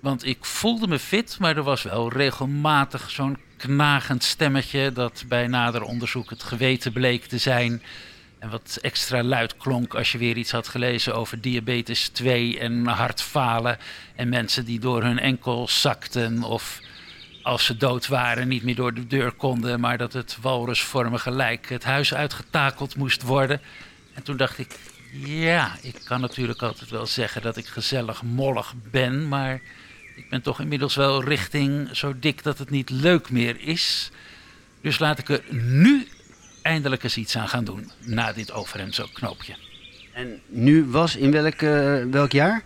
Want 0.00 0.26
ik 0.26 0.44
voelde 0.44 0.88
me 0.88 0.98
fit, 0.98 1.36
maar 1.40 1.56
er 1.56 1.62
was 1.62 1.82
wel 1.82 2.12
regelmatig 2.12 3.10
zo'n 3.10 3.38
knagend 3.56 4.24
stemmetje... 4.24 4.92
dat 4.92 5.24
bij 5.28 5.46
nader 5.46 5.82
onderzoek 5.82 6.30
het 6.30 6.42
geweten 6.42 6.92
bleek 6.92 7.24
te 7.24 7.38
zijn... 7.38 7.82
en 8.38 8.50
wat 8.50 8.78
extra 8.82 9.22
luid 9.22 9.56
klonk 9.56 9.94
als 9.94 10.12
je 10.12 10.18
weer 10.18 10.36
iets 10.36 10.50
had 10.50 10.68
gelezen 10.68 11.14
over 11.14 11.40
diabetes 11.40 12.08
2 12.08 12.58
en 12.58 12.86
hartfalen... 12.86 13.78
en 14.16 14.28
mensen 14.28 14.64
die 14.64 14.80
door 14.80 15.02
hun 15.02 15.18
enkel 15.18 15.68
zakten 15.68 16.42
of 16.42 16.80
als 17.42 17.64
ze 17.64 17.76
dood 17.76 18.06
waren 18.06 18.48
niet 18.48 18.62
meer 18.62 18.74
door 18.74 18.94
de 18.94 19.06
deur 19.06 19.32
konden... 19.32 19.80
maar 19.80 19.98
dat 19.98 20.12
het 20.12 20.36
walrusvormige 20.40 21.30
lijk 21.30 21.68
het 21.68 21.84
huis 21.84 22.14
uitgetakeld 22.14 22.96
moest 22.96 23.22
worden. 23.22 23.60
En 24.14 24.22
toen 24.22 24.36
dacht 24.36 24.58
ik, 24.58 24.78
ja, 25.24 25.76
ik 25.82 26.00
kan 26.04 26.20
natuurlijk 26.20 26.62
altijd 26.62 26.90
wel 26.90 27.06
zeggen 27.06 27.42
dat 27.42 27.56
ik 27.56 27.66
gezellig 27.66 28.22
mollig 28.22 28.74
ben... 28.90 29.28
maar 29.28 29.60
ik 30.16 30.30
ben 30.30 30.42
toch 30.42 30.60
inmiddels 30.60 30.94
wel 30.94 31.24
richting 31.24 31.88
zo 31.92 32.18
dik 32.18 32.42
dat 32.42 32.58
het 32.58 32.70
niet 32.70 32.90
leuk 32.90 33.30
meer 33.30 33.56
is. 33.60 34.10
Dus 34.80 34.98
laat 34.98 35.18
ik 35.18 35.28
er 35.28 35.42
nu 35.50 36.08
eindelijk 36.62 37.02
eens 37.02 37.16
iets 37.16 37.36
aan 37.36 37.48
gaan 37.48 37.64
doen. 37.64 37.90
Na 37.98 38.32
dit 38.32 38.52
overhemd 38.52 38.94
zo'n 38.94 39.12
knoopje. 39.12 39.54
En 40.12 40.40
nu 40.46 40.84
was 40.84 41.16
in 41.16 41.30
welk, 41.30 41.60
welk 42.10 42.32
jaar? 42.32 42.64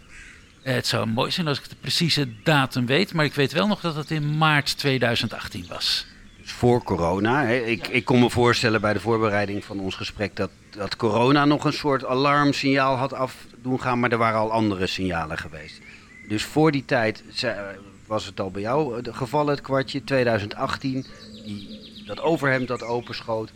Eh, 0.64 0.75
Het 0.75 0.87
zou 0.87 1.06
mooi 1.06 1.31
zijn 1.31 1.49
als 1.49 1.58
ik 1.58 1.69
de 1.69 1.76
precieze 1.81 2.28
datum 2.43 2.87
weet. 2.87 3.12
Maar 3.12 3.25
ik 3.25 3.34
weet 3.34 3.52
wel 3.52 3.66
nog 3.66 3.81
dat 3.81 3.94
het 3.94 4.11
in 4.11 4.37
maart 4.38 4.78
2018 4.78 5.66
was. 5.69 6.06
Dus 6.43 6.52
voor 6.52 6.82
corona. 6.82 7.44
Hè. 7.44 7.56
Ik, 7.56 7.88
ik 7.88 8.05
kon 8.05 8.20
me 8.20 8.31
voorstellen 8.31 8.81
bij 8.81 8.93
de 8.93 9.00
voorbereiding 9.00 9.64
van 9.64 9.81
ons 9.81 9.94
gesprek 9.94 10.37
dat, 10.37 10.50
dat 10.70 10.96
corona 10.96 11.44
nog 11.44 11.64
een 11.64 11.72
soort 11.72 12.05
alarmsignaal 12.05 12.96
had 12.96 13.12
af 13.12 13.37
doen 13.62 13.81
gaan, 13.81 14.00
maar 14.00 14.12
er 14.12 14.19
waren 14.19 14.38
al 14.38 14.52
andere 14.52 14.87
signalen 14.87 15.38
geweest. 15.38 15.81
Dus 16.28 16.44
voor 16.44 16.72
die 16.72 16.84
tijd 16.84 17.22
was 18.06 18.26
het 18.26 18.40
al 18.40 18.50
bij 18.50 18.62
jou 18.62 18.96
het 18.96 19.08
geval, 19.12 19.46
het 19.46 19.61
kwartje, 19.61 20.04
2018, 20.04 21.06
die, 21.44 21.80
dat 22.06 22.21
overhemd 22.21 22.68
dat 22.68 22.83
openschoot. 22.83 23.52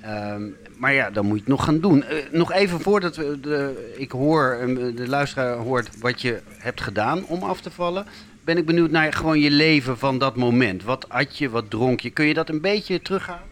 Ehm, 0.00 0.42
maar 0.80 0.92
ja, 0.92 1.10
dan 1.10 1.24
moet 1.26 1.34
je 1.34 1.40
het 1.40 1.48
nog 1.48 1.64
gaan 1.64 1.80
doen. 1.80 2.02
Eh, 2.02 2.16
nog 2.30 2.52
even 2.52 2.80
voordat 2.80 3.16
we 3.16 3.40
de, 3.40 3.94
ik 3.96 4.10
hoor, 4.10 4.52
eh, 4.52 4.96
de 4.96 5.08
luisteraar 5.08 5.56
hoort 5.56 5.98
wat 5.98 6.22
je 6.22 6.40
hebt 6.58 6.80
gedaan 6.80 7.24
om 7.26 7.42
af 7.42 7.60
te 7.60 7.70
vallen. 7.70 8.06
Ben 8.44 8.56
ik 8.56 8.66
benieuwd 8.66 8.90
naar 8.90 9.12
gewoon 9.12 9.40
je 9.40 9.50
leven 9.50 9.98
van 9.98 10.18
dat 10.18 10.36
moment. 10.36 10.82
Wat 10.82 11.08
at 11.08 11.38
je, 11.38 11.50
wat 11.50 11.70
dronk 11.70 12.00
je? 12.00 12.10
Kun 12.10 12.26
je 12.26 12.34
dat 12.34 12.48
een 12.48 12.60
beetje 12.60 13.02
terughalen? 13.02 13.48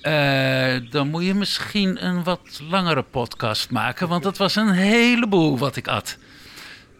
Eh, 0.00 0.90
dan 0.90 1.08
moet 1.08 1.24
je 1.24 1.34
misschien 1.34 2.04
een 2.04 2.22
wat 2.22 2.60
langere 2.68 3.02
podcast 3.02 3.70
maken. 3.70 4.08
Want 4.08 4.24
het 4.24 4.36
was 4.36 4.56
een 4.56 4.72
heleboel 4.72 5.58
wat 5.58 5.76
ik 5.76 5.88
at. 5.88 6.18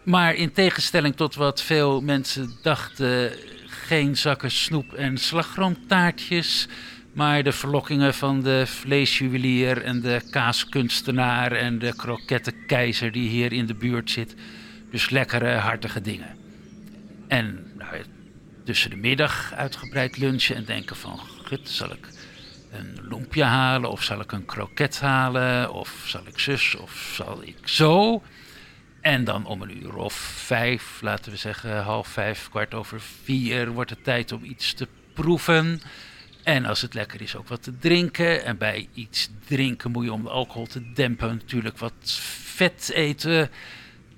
Maar 0.03 0.33
in 0.33 0.51
tegenstelling 0.51 1.15
tot 1.15 1.35
wat 1.35 1.61
veel 1.61 2.01
mensen 2.01 2.51
dachten... 2.61 3.31
geen 3.67 4.17
zakken 4.17 4.51
snoep 4.51 4.93
en 4.93 5.17
slagroomtaartjes... 5.17 6.67
maar 7.13 7.43
de 7.43 7.51
verlokkingen 7.51 8.13
van 8.13 8.41
de 8.41 8.63
vleesjuwelier... 8.65 9.81
en 9.81 10.01
de 10.01 10.21
kaaskunstenaar 10.29 11.51
en 11.51 11.79
de 11.79 11.95
krokettenkeizer... 11.95 13.11
die 13.11 13.29
hier 13.29 13.53
in 13.53 13.65
de 13.65 13.73
buurt 13.73 14.11
zit. 14.11 14.35
Dus 14.91 15.09
lekkere, 15.09 15.51
hartige 15.51 16.01
dingen. 16.01 16.37
En 17.27 17.71
nou, 17.77 17.95
tussen 18.65 18.89
de 18.89 18.95
middag 18.95 19.53
uitgebreid 19.53 20.17
lunchen 20.17 20.55
en 20.55 20.65
denken 20.65 20.95
van... 20.95 21.19
gut, 21.43 21.69
zal 21.69 21.91
ik 21.91 22.07
een 22.71 22.99
lumpia 23.09 23.47
halen 23.47 23.91
of 23.91 24.03
zal 24.03 24.19
ik 24.19 24.31
een 24.31 24.45
kroket 24.45 24.99
halen 24.99 25.73
of 25.73 26.03
zal 26.05 26.21
ik 26.25 26.39
zus 26.39 26.75
of 26.75 27.11
zal 27.15 27.43
ik 27.43 27.57
zo. 27.63 28.23
En 29.01 29.23
dan 29.23 29.45
om 29.45 29.61
een 29.61 29.83
uur 29.83 29.95
of 29.95 30.13
vijf, 30.13 31.01
laten 31.01 31.31
we 31.31 31.37
zeggen 31.37 31.83
half 31.83 32.07
vijf, 32.07 32.49
kwart 32.49 32.73
over 32.73 33.01
vier, 33.01 33.69
wordt 33.71 33.89
het 33.89 34.03
tijd 34.03 34.31
om 34.31 34.43
iets 34.43 34.73
te 34.73 34.87
proeven. 35.13 35.81
En 36.49 36.65
als 36.65 36.81
het 36.81 36.93
lekker 36.93 37.21
is, 37.21 37.35
ook 37.35 37.47
wat 37.47 37.63
te 37.63 37.77
drinken. 37.77 38.43
En 38.43 38.57
bij 38.57 38.87
iets 38.93 39.29
drinken 39.47 39.91
moet 39.91 40.03
je 40.03 40.13
om 40.13 40.23
de 40.23 40.29
alcohol 40.29 40.65
te 40.65 40.91
dempen 40.93 41.27
natuurlijk 41.27 41.77
wat 41.77 42.19
vet 42.55 42.91
eten. 42.93 43.49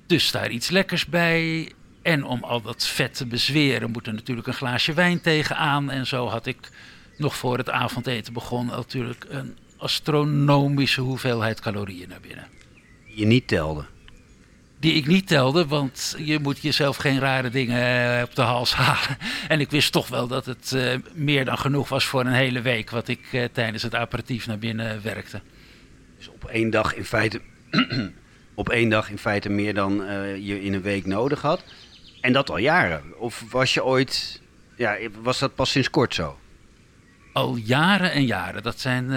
Dus 0.05 0.31
daar 0.31 0.49
iets 0.49 0.69
lekkers 0.69 1.05
bij. 1.05 1.71
En 2.01 2.23
om 2.23 2.43
al 2.43 2.61
dat 2.61 2.87
vet 2.87 3.13
te 3.13 3.25
bezweren 3.25 3.91
moet 3.91 4.07
er 4.07 4.13
natuurlijk 4.13 4.47
een 4.47 4.53
glaasje 4.53 4.93
wijn 4.93 5.21
tegenaan. 5.21 5.89
En 5.89 6.07
zo 6.07 6.27
had 6.27 6.45
ik 6.45 6.69
nog 7.17 7.35
voor 7.35 7.57
het 7.57 7.69
avondeten 7.69 8.33
begon 8.33 8.65
natuurlijk 8.65 9.25
een 9.29 9.57
astronomische 9.77 11.01
hoeveelheid 11.01 11.59
calorieën 11.59 12.09
naar 12.09 12.21
binnen. 12.21 12.47
Je 13.05 13.25
niet 13.25 13.47
telde. 13.47 13.85
Die 14.81 14.93
ik 14.93 15.07
niet 15.07 15.27
telde, 15.27 15.67
want 15.67 16.15
je 16.17 16.39
moet 16.39 16.61
jezelf 16.61 16.97
geen 16.97 17.19
rare 17.19 17.49
dingen 17.49 18.15
eh, 18.17 18.23
op 18.23 18.35
de 18.35 18.41
hals 18.41 18.73
halen. 18.83 19.17
En 19.47 19.59
ik 19.59 19.69
wist 19.69 19.91
toch 19.91 20.07
wel 20.07 20.27
dat 20.27 20.45
het 20.45 20.71
eh, 20.71 20.95
meer 21.13 21.45
dan 21.45 21.57
genoeg 21.57 21.89
was 21.89 22.05
voor 22.05 22.21
een 22.21 22.33
hele 22.33 22.61
week... 22.61 22.89
wat 22.89 23.07
ik 23.07 23.19
eh, 23.31 23.43
tijdens 23.51 23.83
het 23.83 23.95
aperitief 23.95 24.47
naar 24.47 24.57
binnen 24.57 25.01
werkte. 25.03 25.41
Dus 26.17 26.27
op 26.27 26.45
één 26.45 26.69
dag 26.69 26.95
in 26.95 27.05
feite, 27.05 27.41
op 28.53 28.69
één 28.69 28.89
dag 28.89 29.09
in 29.09 29.17
feite 29.17 29.49
meer 29.49 29.73
dan 29.73 29.93
je 30.39 30.63
in 30.63 30.73
een 30.73 30.81
week 30.81 31.05
nodig 31.05 31.41
had. 31.41 31.63
En 32.21 32.33
dat 32.33 32.49
al 32.49 32.57
jaren. 32.57 33.19
Of 33.19 33.43
was 33.49 33.73
je 33.73 33.83
ooit, 33.83 34.41
ja, 34.75 34.97
was 35.21 35.39
dat 35.39 35.55
pas 35.55 35.71
sinds 35.71 35.89
kort 35.89 36.13
zo? 36.13 36.39
Al 37.33 37.55
jaren 37.55 38.11
en 38.11 38.25
jaren. 38.25 38.63
Dat 38.63 38.79
zijn 38.79 39.07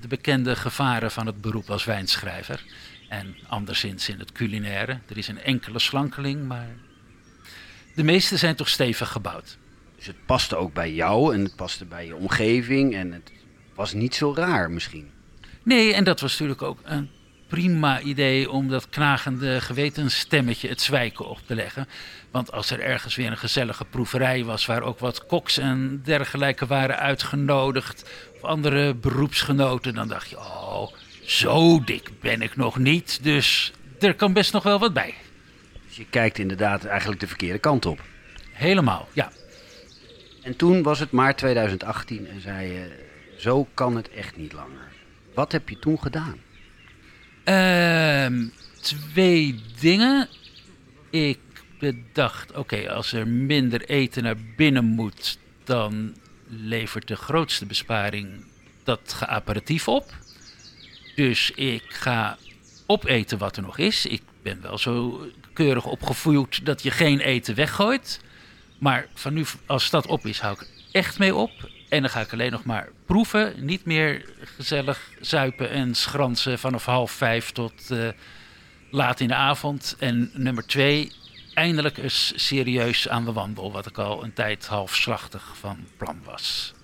de 0.00 0.08
bekende 0.08 0.56
gevaren 0.56 1.10
van 1.10 1.26
het 1.26 1.40
beroep 1.40 1.70
als 1.70 1.84
wijnschrijver. 1.84 2.64
En 3.10 3.36
anderszins 3.48 4.08
in 4.08 4.18
het 4.18 4.32
culinaire. 4.32 4.98
Er 5.08 5.18
is 5.18 5.28
een 5.28 5.42
enkele 5.42 5.78
slankeling, 5.78 6.46
maar 6.46 6.68
de 7.94 8.02
meeste 8.02 8.36
zijn 8.36 8.54
toch 8.54 8.68
stevig 8.68 9.08
gebouwd. 9.08 9.58
Dus 9.96 10.06
het 10.06 10.26
paste 10.26 10.56
ook 10.56 10.72
bij 10.72 10.92
jou 10.92 11.34
en 11.34 11.44
het 11.44 11.56
paste 11.56 11.84
bij 11.84 12.06
je 12.06 12.16
omgeving 12.16 12.94
en 12.94 13.12
het 13.12 13.32
was 13.74 13.92
niet 13.92 14.14
zo 14.14 14.34
raar 14.34 14.70
misschien. 14.70 15.10
Nee, 15.62 15.94
en 15.94 16.04
dat 16.04 16.20
was 16.20 16.30
natuurlijk 16.30 16.62
ook 16.62 16.78
een 16.84 17.10
prima 17.48 18.00
idee 18.00 18.50
om 18.50 18.68
dat 18.68 18.88
knagende 18.88 19.60
gewetensstemmetje 19.60 20.68
het 20.68 20.80
zwijken 20.80 21.28
op 21.28 21.38
te 21.46 21.54
leggen. 21.54 21.88
Want 22.30 22.52
als 22.52 22.70
er 22.70 22.80
ergens 22.80 23.16
weer 23.16 23.30
een 23.30 23.36
gezellige 23.36 23.84
proeverij 23.84 24.44
was 24.44 24.66
waar 24.66 24.82
ook 24.82 24.98
wat 24.98 25.26
koks 25.26 25.58
en 25.58 26.00
dergelijke 26.04 26.66
waren 26.66 26.98
uitgenodigd, 26.98 28.10
of 28.34 28.42
andere 28.42 28.94
beroepsgenoten, 28.94 29.94
dan 29.94 30.08
dacht 30.08 30.30
je, 30.30 30.38
oh, 30.38 30.92
zo 31.22 31.84
dik 31.84 32.10
ben 32.20 32.42
ik 32.42 32.56
nog 32.56 32.78
niet, 32.78 33.18
dus 33.22 33.72
er 33.98 34.14
kan 34.14 34.32
best 34.32 34.52
nog 34.52 34.62
wel 34.62 34.78
wat 34.78 34.92
bij. 34.92 35.14
Dus 35.86 35.96
je 35.96 36.06
kijkt 36.10 36.38
inderdaad 36.38 36.84
eigenlijk 36.84 37.20
de 37.20 37.26
verkeerde 37.26 37.58
kant 37.58 37.86
op. 37.86 38.02
Helemaal, 38.52 39.08
ja. 39.12 39.32
En 40.42 40.56
toen 40.56 40.82
was 40.82 40.98
het 40.98 41.10
maart 41.10 41.38
2018 41.38 42.28
en 42.28 42.40
zei 42.40 42.72
je, 42.72 43.08
zo 43.36 43.68
kan 43.74 43.96
het 43.96 44.10
echt 44.10 44.36
niet 44.36 44.52
langer. 44.52 44.88
Wat 45.34 45.52
heb 45.52 45.68
je 45.68 45.78
toen 45.78 46.00
gedaan? 46.00 46.36
Ehm, 47.44 48.46
twee 48.80 49.60
dingen. 49.80 50.28
Ik 51.10 51.38
bedacht, 51.78 52.56
oké, 52.56 52.90
als 52.90 53.12
er 53.12 53.28
minder 53.28 53.84
eten 53.84 54.22
naar 54.22 54.36
binnen 54.56 54.84
moet, 54.84 55.38
dan 55.64 56.14
levert 56.46 57.08
de 57.08 57.16
grootste 57.16 57.66
besparing 57.66 58.44
dat 58.84 59.12
geaperitief 59.12 59.88
op. 59.88 60.14
Dus 61.20 61.50
ik 61.50 61.84
ga 61.88 62.38
opeten 62.86 63.38
wat 63.38 63.56
er 63.56 63.62
nog 63.62 63.78
is. 63.78 64.06
Ik 64.06 64.22
ben 64.42 64.62
wel 64.62 64.78
zo 64.78 65.26
keurig 65.52 65.86
opgevoed 65.86 66.66
dat 66.66 66.82
je 66.82 66.90
geen 66.90 67.20
eten 67.20 67.54
weggooit. 67.54 68.20
Maar 68.78 69.06
van 69.14 69.34
nu, 69.34 69.44
als 69.66 69.90
dat 69.90 70.06
op 70.06 70.26
is, 70.26 70.40
hou 70.40 70.54
ik 70.54 70.60
er 70.60 70.68
echt 70.92 71.18
mee 71.18 71.34
op. 71.34 71.50
En 71.88 72.00
dan 72.00 72.10
ga 72.10 72.20
ik 72.20 72.32
alleen 72.32 72.50
nog 72.50 72.64
maar 72.64 72.88
proeven. 73.06 73.54
Niet 73.64 73.84
meer 73.84 74.24
gezellig 74.56 75.10
zuipen 75.20 75.70
en 75.70 75.94
schransen 75.94 76.58
vanaf 76.58 76.84
half 76.84 77.10
vijf 77.10 77.50
tot 77.50 77.90
eh, 77.90 78.08
laat 78.90 79.20
in 79.20 79.28
de 79.28 79.34
avond. 79.34 79.96
En 79.98 80.30
nummer 80.34 80.66
twee, 80.66 81.12
eindelijk 81.54 81.98
eens 81.98 82.32
serieus 82.36 83.08
aan 83.08 83.24
de 83.24 83.32
wandel. 83.32 83.72
Wat 83.72 83.86
ik 83.86 83.98
al 83.98 84.24
een 84.24 84.32
tijd 84.32 84.66
halfslachtig 84.66 85.52
van 85.56 85.76
plan 85.96 86.20
was. 86.24 86.74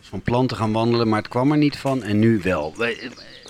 Van 0.00 0.22
plan 0.22 0.46
te 0.46 0.54
gaan 0.54 0.72
wandelen, 0.72 1.08
maar 1.08 1.18
het 1.18 1.28
kwam 1.28 1.52
er 1.52 1.58
niet 1.58 1.76
van 1.76 2.02
en 2.02 2.18
nu 2.18 2.40
wel. 2.42 2.74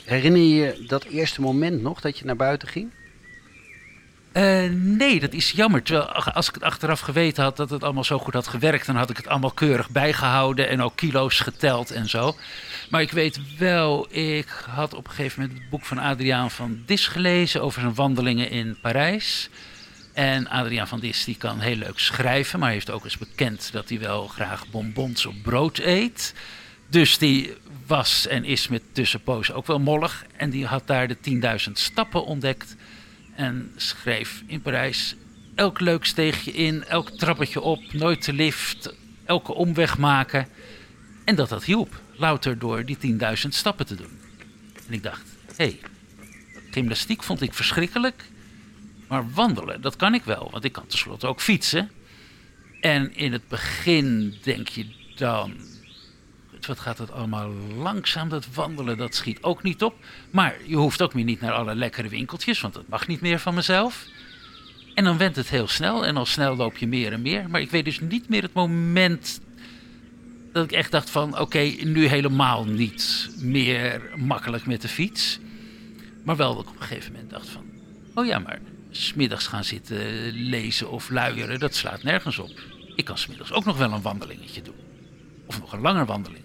Herinner 0.05 0.41
je 0.41 0.55
je 0.55 0.85
dat 0.87 1.05
eerste 1.05 1.41
moment 1.41 1.83
nog 1.83 2.01
dat 2.01 2.19
je 2.19 2.25
naar 2.25 2.37
buiten 2.37 2.69
ging? 2.69 2.91
Eh, 4.33 4.65
nee, 4.71 5.21
dat 5.21 5.33
is 5.33 5.51
jammer. 5.51 5.83
Terwijl 5.83 6.07
als 6.09 6.49
ik 6.49 6.55
het 6.55 6.63
achteraf 6.63 7.01
geweten 7.01 7.43
had 7.43 7.57
dat 7.57 7.71
het 7.71 7.83
allemaal 7.83 8.05
zo 8.05 8.19
goed 8.19 8.35
had 8.35 8.47
gewerkt, 8.47 8.87
dan 8.87 8.97
had 8.97 9.11
ik 9.11 9.17
het 9.17 9.29
allemaal 9.29 9.51
keurig 9.51 9.91
bijgehouden 9.91 10.69
en 10.69 10.83
ook 10.83 10.97
kilo's 10.97 11.41
geteld 11.41 11.91
en 11.91 12.09
zo. 12.09 12.37
Maar 12.91 13.01
ik 13.01 13.11
weet 13.11 13.57
wel, 13.59 14.07
ik 14.11 14.49
had 14.69 14.95
op 14.95 15.07
een 15.07 15.13
gegeven 15.13 15.41
moment 15.41 15.59
het 15.59 15.71
boek 15.71 15.85
van 15.85 15.99
Adriaan 15.99 16.51
van 16.51 16.83
Dis 16.87 17.07
gelezen 17.07 17.63
over 17.63 17.81
zijn 17.81 17.95
wandelingen 17.95 18.51
in 18.51 18.77
Parijs. 18.81 19.49
En 20.13 20.49
Adriaan 20.49 20.89
van 20.89 21.01
Dis 21.01 21.25
die 21.25 21.37
kan 21.37 21.61
heel 21.61 21.77
leuk 21.77 21.99
schrijven, 21.99 22.59
maar 22.59 22.71
heeft 22.71 22.91
ook 22.91 23.05
eens 23.05 23.19
bekend 23.19 23.73
dat 23.73 23.89
hij 23.89 23.99
wel 23.99 24.27
graag 24.27 24.67
bonbons 24.71 25.27
op 25.27 25.35
brood 25.43 25.79
eet. 25.79 26.35
Dus 26.93 27.19
die 27.19 27.53
was 27.87 28.27
en 28.27 28.45
is 28.45 28.69
met 28.69 28.83
tussenpozen 28.93 29.55
ook 29.55 29.67
wel 29.67 29.81
mollig. 29.81 30.27
En 30.37 30.51
die 30.51 30.67
had 30.67 30.87
daar 30.87 31.09
de 31.09 31.17
10.000 31.67 31.73
stappen 31.73 32.25
ontdekt. 32.25 32.77
En 33.35 33.73
schreef 33.77 34.43
in 34.47 34.61
Parijs 34.63 35.17
elk 35.55 35.81
leuk 35.81 36.05
steegje 36.05 36.53
in, 36.53 36.85
elk 36.85 37.11
trappetje 37.11 37.61
op, 37.61 37.93
nooit 37.93 38.25
de 38.25 38.33
lift, 38.33 38.95
elke 39.25 39.55
omweg 39.55 39.99
maken. 39.99 40.49
En 41.25 41.35
dat 41.35 41.49
dat 41.49 41.65
hielp, 41.65 42.01
louter 42.17 42.59
door 42.59 42.85
die 42.85 43.19
10.000 43.19 43.49
stappen 43.49 43.87
te 43.87 43.95
doen. 43.95 44.19
En 44.87 44.93
ik 44.93 45.03
dacht, 45.03 45.25
hé, 45.57 45.65
hey, 45.65 45.81
gymnastiek 46.71 47.23
vond 47.23 47.43
ik 47.43 47.55
verschrikkelijk. 47.55 48.25
Maar 49.09 49.33
wandelen, 49.33 49.81
dat 49.81 49.97
kan 49.97 50.15
ik 50.15 50.25
wel, 50.25 50.49
want 50.51 50.65
ik 50.65 50.73
kan 50.73 50.87
tenslotte 50.87 51.27
ook 51.27 51.41
fietsen. 51.41 51.91
En 52.81 53.15
in 53.15 53.33
het 53.33 53.49
begin 53.49 54.35
denk 54.43 54.69
je 54.69 54.87
dan, 55.17 55.55
wat 56.67 56.81
gaat 56.81 56.99
het 56.99 57.11
allemaal 57.11 57.51
langzaam, 57.77 58.29
dat 58.29 58.47
wandelen, 58.55 58.99
dat 58.99 59.15
schiet 59.15 59.43
ook 59.43 59.63
niet 59.63 59.83
op. 59.83 59.95
Maar 60.31 60.57
je 60.67 60.77
hoeft 60.77 61.03
ook 61.03 61.15
meer 61.15 61.25
niet 61.25 61.41
naar 61.41 61.53
alle 61.53 61.75
lekkere 61.75 62.09
winkeltjes, 62.09 62.61
want 62.61 62.75
dat 62.75 62.89
mag 62.89 63.07
niet 63.07 63.21
meer 63.21 63.39
van 63.39 63.55
mezelf. 63.55 64.07
En 64.95 65.05
dan 65.05 65.19
went 65.19 65.37
het 65.37 65.49
heel 65.49 65.69
snel 65.69 66.07
en 66.07 66.17
al 66.17 66.27
snel 66.27 66.57
loop 66.57 66.77
je 66.77 66.87
meer 66.87 67.13
en 67.13 67.23
meer. 67.23 67.51
Maar 67.51 67.61
ik 67.61 67.71
weet 67.71 67.85
dus 67.85 68.01
niet 68.01 68.29
meer 68.29 68.43
het 68.43 68.53
moment 68.53 69.41
dat 70.53 70.65
ik 70.65 70.73
echt 70.73 70.91
dacht 70.91 71.11
van... 71.11 71.39
oké, 71.39 71.59
nu 71.85 72.07
helemaal 72.07 72.65
niet 72.65 73.31
meer 73.39 74.11
makkelijk 74.17 74.67
met 74.67 74.83
de 74.83 74.89
fiets. 74.89 75.39
Maar 76.25 76.37
wel 76.37 76.55
dat 76.55 76.63
ik 76.63 76.71
op 76.71 76.81
een 76.81 76.87
gegeven 76.87 77.13
moment 77.13 77.31
dacht 77.31 77.49
van... 77.49 77.65
oh 78.15 78.27
ja, 78.27 78.39
maar 78.39 78.61
smiddags 78.91 79.47
gaan 79.47 79.65
zitten 79.65 80.31
lezen 80.31 80.91
of 80.91 81.11
luieren, 81.11 81.59
dat 81.59 81.75
slaat 81.75 82.03
nergens 82.03 82.39
op. 82.39 82.61
Ik 82.97 83.05
kan 83.05 83.19
smiddags 83.19 83.53
ook 83.53 83.65
nog 83.65 83.79
wel 83.79 83.93
een 83.93 84.03
wandelingetje 84.03 84.63
doen. 84.63 84.75
Of 85.47 85.61
nog 85.61 85.73
een 85.73 85.81
langer 85.81 86.07
wandelingetje. 86.07 86.42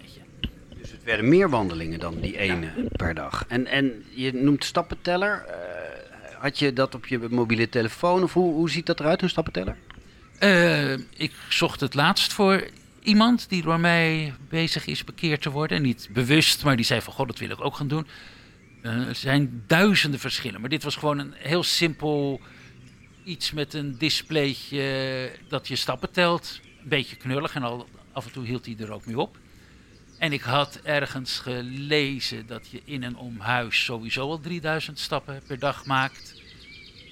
Werden 1.07 1.29
meer 1.29 1.49
wandelingen 1.49 1.99
dan 1.99 2.19
die 2.19 2.37
ene 2.37 2.71
per 2.91 3.13
dag. 3.13 3.45
En, 3.47 3.65
en 3.65 4.05
je 4.09 4.33
noemt 4.33 4.63
stappenteller. 4.63 5.45
Eh, 5.47 6.41
had 6.41 6.59
je 6.59 6.73
dat 6.73 6.95
op 6.95 7.05
je 7.05 7.19
mobiele 7.29 7.69
telefoon? 7.69 8.23
Of 8.23 8.33
hoe, 8.33 8.53
hoe 8.53 8.69
ziet 8.69 8.85
dat 8.85 8.99
eruit, 8.99 9.21
een 9.21 9.29
stappenteller? 9.29 9.77
Eh, 10.39 10.93
ik 10.93 11.31
zocht 11.49 11.79
het 11.79 11.93
laatst 11.93 12.33
voor 12.33 12.67
iemand 13.03 13.49
die 13.49 13.61
door 13.61 13.79
mij 13.79 14.33
bezig 14.49 14.85
is 14.85 15.03
bekeerd 15.03 15.41
te 15.41 15.49
worden. 15.49 15.81
Niet 15.81 16.09
bewust, 16.11 16.63
maar 16.63 16.75
die 16.75 16.85
zei 16.85 17.01
van, 17.01 17.13
god, 17.13 17.27
dat 17.27 17.39
wil 17.39 17.49
ik 17.49 17.65
ook 17.65 17.75
gaan 17.75 17.87
doen. 17.87 18.07
Eh, 18.81 19.07
er 19.07 19.15
zijn 19.15 19.63
duizenden 19.67 20.19
verschillen, 20.19 20.61
maar 20.61 20.69
dit 20.69 20.83
was 20.83 20.95
gewoon 20.95 21.19
een 21.19 21.33
heel 21.35 21.63
simpel 21.63 22.41
iets 23.23 23.51
met 23.51 23.73
een 23.73 23.97
displaytje 23.97 25.31
dat 25.47 25.67
je 25.67 25.75
stappen 25.75 26.11
telt. 26.11 26.59
Een 26.81 26.89
beetje 26.89 27.15
knullig 27.15 27.55
en 27.55 27.63
al, 27.63 27.87
af 28.11 28.25
en 28.25 28.31
toe 28.31 28.45
hield 28.45 28.65
hij 28.65 28.75
er 28.79 28.93
ook 28.93 29.05
mee 29.05 29.19
op. 29.19 29.37
En 30.17 30.33
ik 30.33 30.41
had 30.41 30.79
ergens 30.83 31.39
gelezen 31.39 32.47
dat 32.47 32.67
je 32.69 32.81
in 32.85 33.03
en 33.03 33.17
om 33.17 33.39
huis 33.39 33.83
sowieso 33.83 34.29
al 34.29 34.39
3000 34.39 34.99
stappen 34.99 35.41
per 35.47 35.59
dag 35.59 35.85
maakt. 35.85 36.41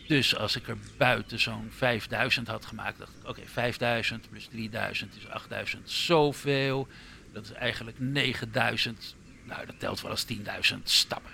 Dus 0.07 0.35
als 0.35 0.55
ik 0.55 0.67
er 0.67 0.77
buiten 0.97 1.39
zo'n 1.39 1.71
5000 1.71 2.47
had 2.47 2.65
gemaakt, 2.65 2.97
dacht 2.97 3.11
ik: 3.21 3.29
oké, 3.29 3.41
5000 3.45 4.29
plus 4.29 4.47
3000 4.47 5.15
is 5.15 5.29
8000, 5.29 5.89
zoveel. 5.89 6.87
Dat 7.33 7.43
is 7.43 7.51
eigenlijk 7.51 7.99
9000. 7.99 9.15
Nou, 9.43 9.65
dat 9.65 9.79
telt 9.79 10.01
wel 10.01 10.11
als 10.11 10.25
10.000 10.33 10.83
stappen. 10.83 11.31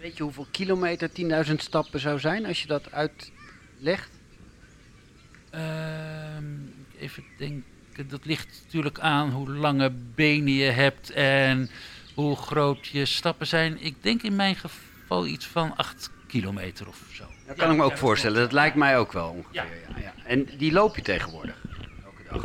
Weet 0.00 0.16
je 0.16 0.22
hoeveel 0.22 0.46
kilometer 0.50 1.10
10.000 1.46 1.54
stappen 1.54 2.00
zou 2.00 2.18
zijn 2.18 2.46
als 2.46 2.62
je 2.62 2.66
dat 2.66 2.92
uitlegt? 2.92 4.10
Ehm, 5.50 6.44
even 6.98 7.24
denken, 7.38 7.64
dat 8.06 8.24
ligt 8.24 8.60
natuurlijk 8.64 8.98
aan 8.98 9.30
hoe 9.30 9.50
lange 9.50 9.90
benen 10.14 10.52
je 10.52 10.70
hebt 10.70 11.10
en 11.10 11.70
hoe 12.14 12.36
groot 12.36 12.86
je 12.86 13.04
stappen 13.04 13.46
zijn. 13.46 13.84
Ik 13.84 13.94
denk 14.00 14.22
in 14.22 14.36
mijn 14.36 14.56
geval 14.56 15.26
iets 15.26 15.46
van 15.46 15.76
8 15.76 16.10
kilometer 16.26 16.88
of 16.88 17.02
zo. 17.12 17.24
Dat 17.46 17.56
kan 17.56 17.70
ik 17.70 17.76
me 17.76 17.82
ook 17.84 17.96
voorstellen. 17.98 18.40
Dat 18.40 18.52
lijkt 18.52 18.76
mij 18.76 18.98
ook 18.98 19.12
wel 19.12 19.28
ongeveer. 19.28 19.48
Ja. 19.94 20.00
Ja, 20.00 20.12
En 20.24 20.48
die 20.58 20.72
loop 20.72 20.96
je 20.96 21.02
tegenwoordig? 21.02 21.56
Elke 22.04 22.22
dag? 22.32 22.44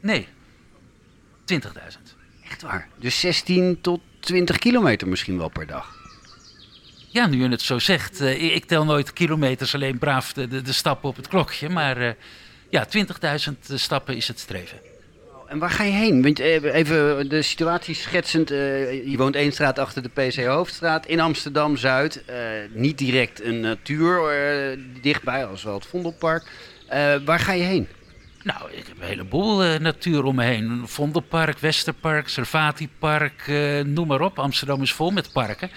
Nee, 0.00 0.26
20.000. 1.44 1.58
Echt 2.44 2.62
waar? 2.62 2.88
Dus 2.98 3.20
16 3.20 3.78
tot 3.80 4.00
20 4.20 4.58
kilometer 4.58 5.08
misschien 5.08 5.38
wel 5.38 5.48
per 5.48 5.66
dag? 5.66 5.98
Ja, 7.08 7.26
nu 7.26 7.42
je 7.42 7.48
het 7.48 7.62
zo 7.62 7.78
zegt. 7.78 8.20
eh, 8.20 8.54
ik- 8.54 8.64
tel 8.64 8.84
nooit 8.84 9.12
kilometers, 9.12 9.74
alleen 9.74 9.98
braaf 9.98 10.32
de, 10.32 10.48
de, 10.48 10.62
de 10.62 10.72
stappen 10.72 11.08
op 11.08 11.16
het 11.16 11.28
klokje. 11.28 11.68
Maar 11.68 11.96
eh, 11.96 12.12
ja, 12.70 12.86
20.000 13.50 13.74
stappen 13.74 14.16
is 14.16 14.28
het 14.28 14.38
streven. 14.38 14.78
En 15.46 15.58
waar 15.58 15.70
ga 15.70 15.84
je 15.84 15.92
heen? 15.92 16.22
Want 16.22 16.40
eh, 16.40 16.74
even 16.74 17.28
de 17.28 17.42
situatie 17.42 17.94
schetsend. 17.94 18.50
eh, 18.50 19.10
je 19.10 19.16
woont 19.16 19.34
één 19.34 19.52
straat 19.52 19.78
achter 19.78 20.02
de 20.02 20.08
PC 20.08 20.44
Hoofdstraat 20.44 21.06
in 21.06 21.20
Amsterdam-Zuid. 21.20 22.24
Eh, 22.24 22.36
niet 22.72 22.98
direct 22.98 23.42
een 23.42 23.60
natuur 23.60 24.28
eh, 24.28 24.78
dichtbij, 25.02 25.46
als 25.46 25.62
wel 25.62 25.74
het 25.74 25.86
Vondelpark. 25.86 26.44
Eh, 26.88 27.14
waar 27.24 27.38
ga 27.38 27.52
je 27.52 27.62
heen? 27.62 27.88
Nou, 28.42 28.70
ik 28.72 28.86
heb 28.86 28.96
een 29.00 29.06
heleboel 29.06 29.62
eh, 29.64 29.78
natuur 29.80 30.24
om 30.24 30.34
me 30.34 30.44
heen. 30.44 30.82
Vondelpark, 30.86 31.58
Westerpark, 31.58 32.28
Servatipark, 32.28 33.42
eh, 33.46 33.80
noem 33.80 34.06
maar 34.06 34.20
op. 34.20 34.38
Amsterdam 34.38 34.82
is 34.82 34.92
vol 34.92 35.10
met 35.10 35.32
parken. 35.32 35.70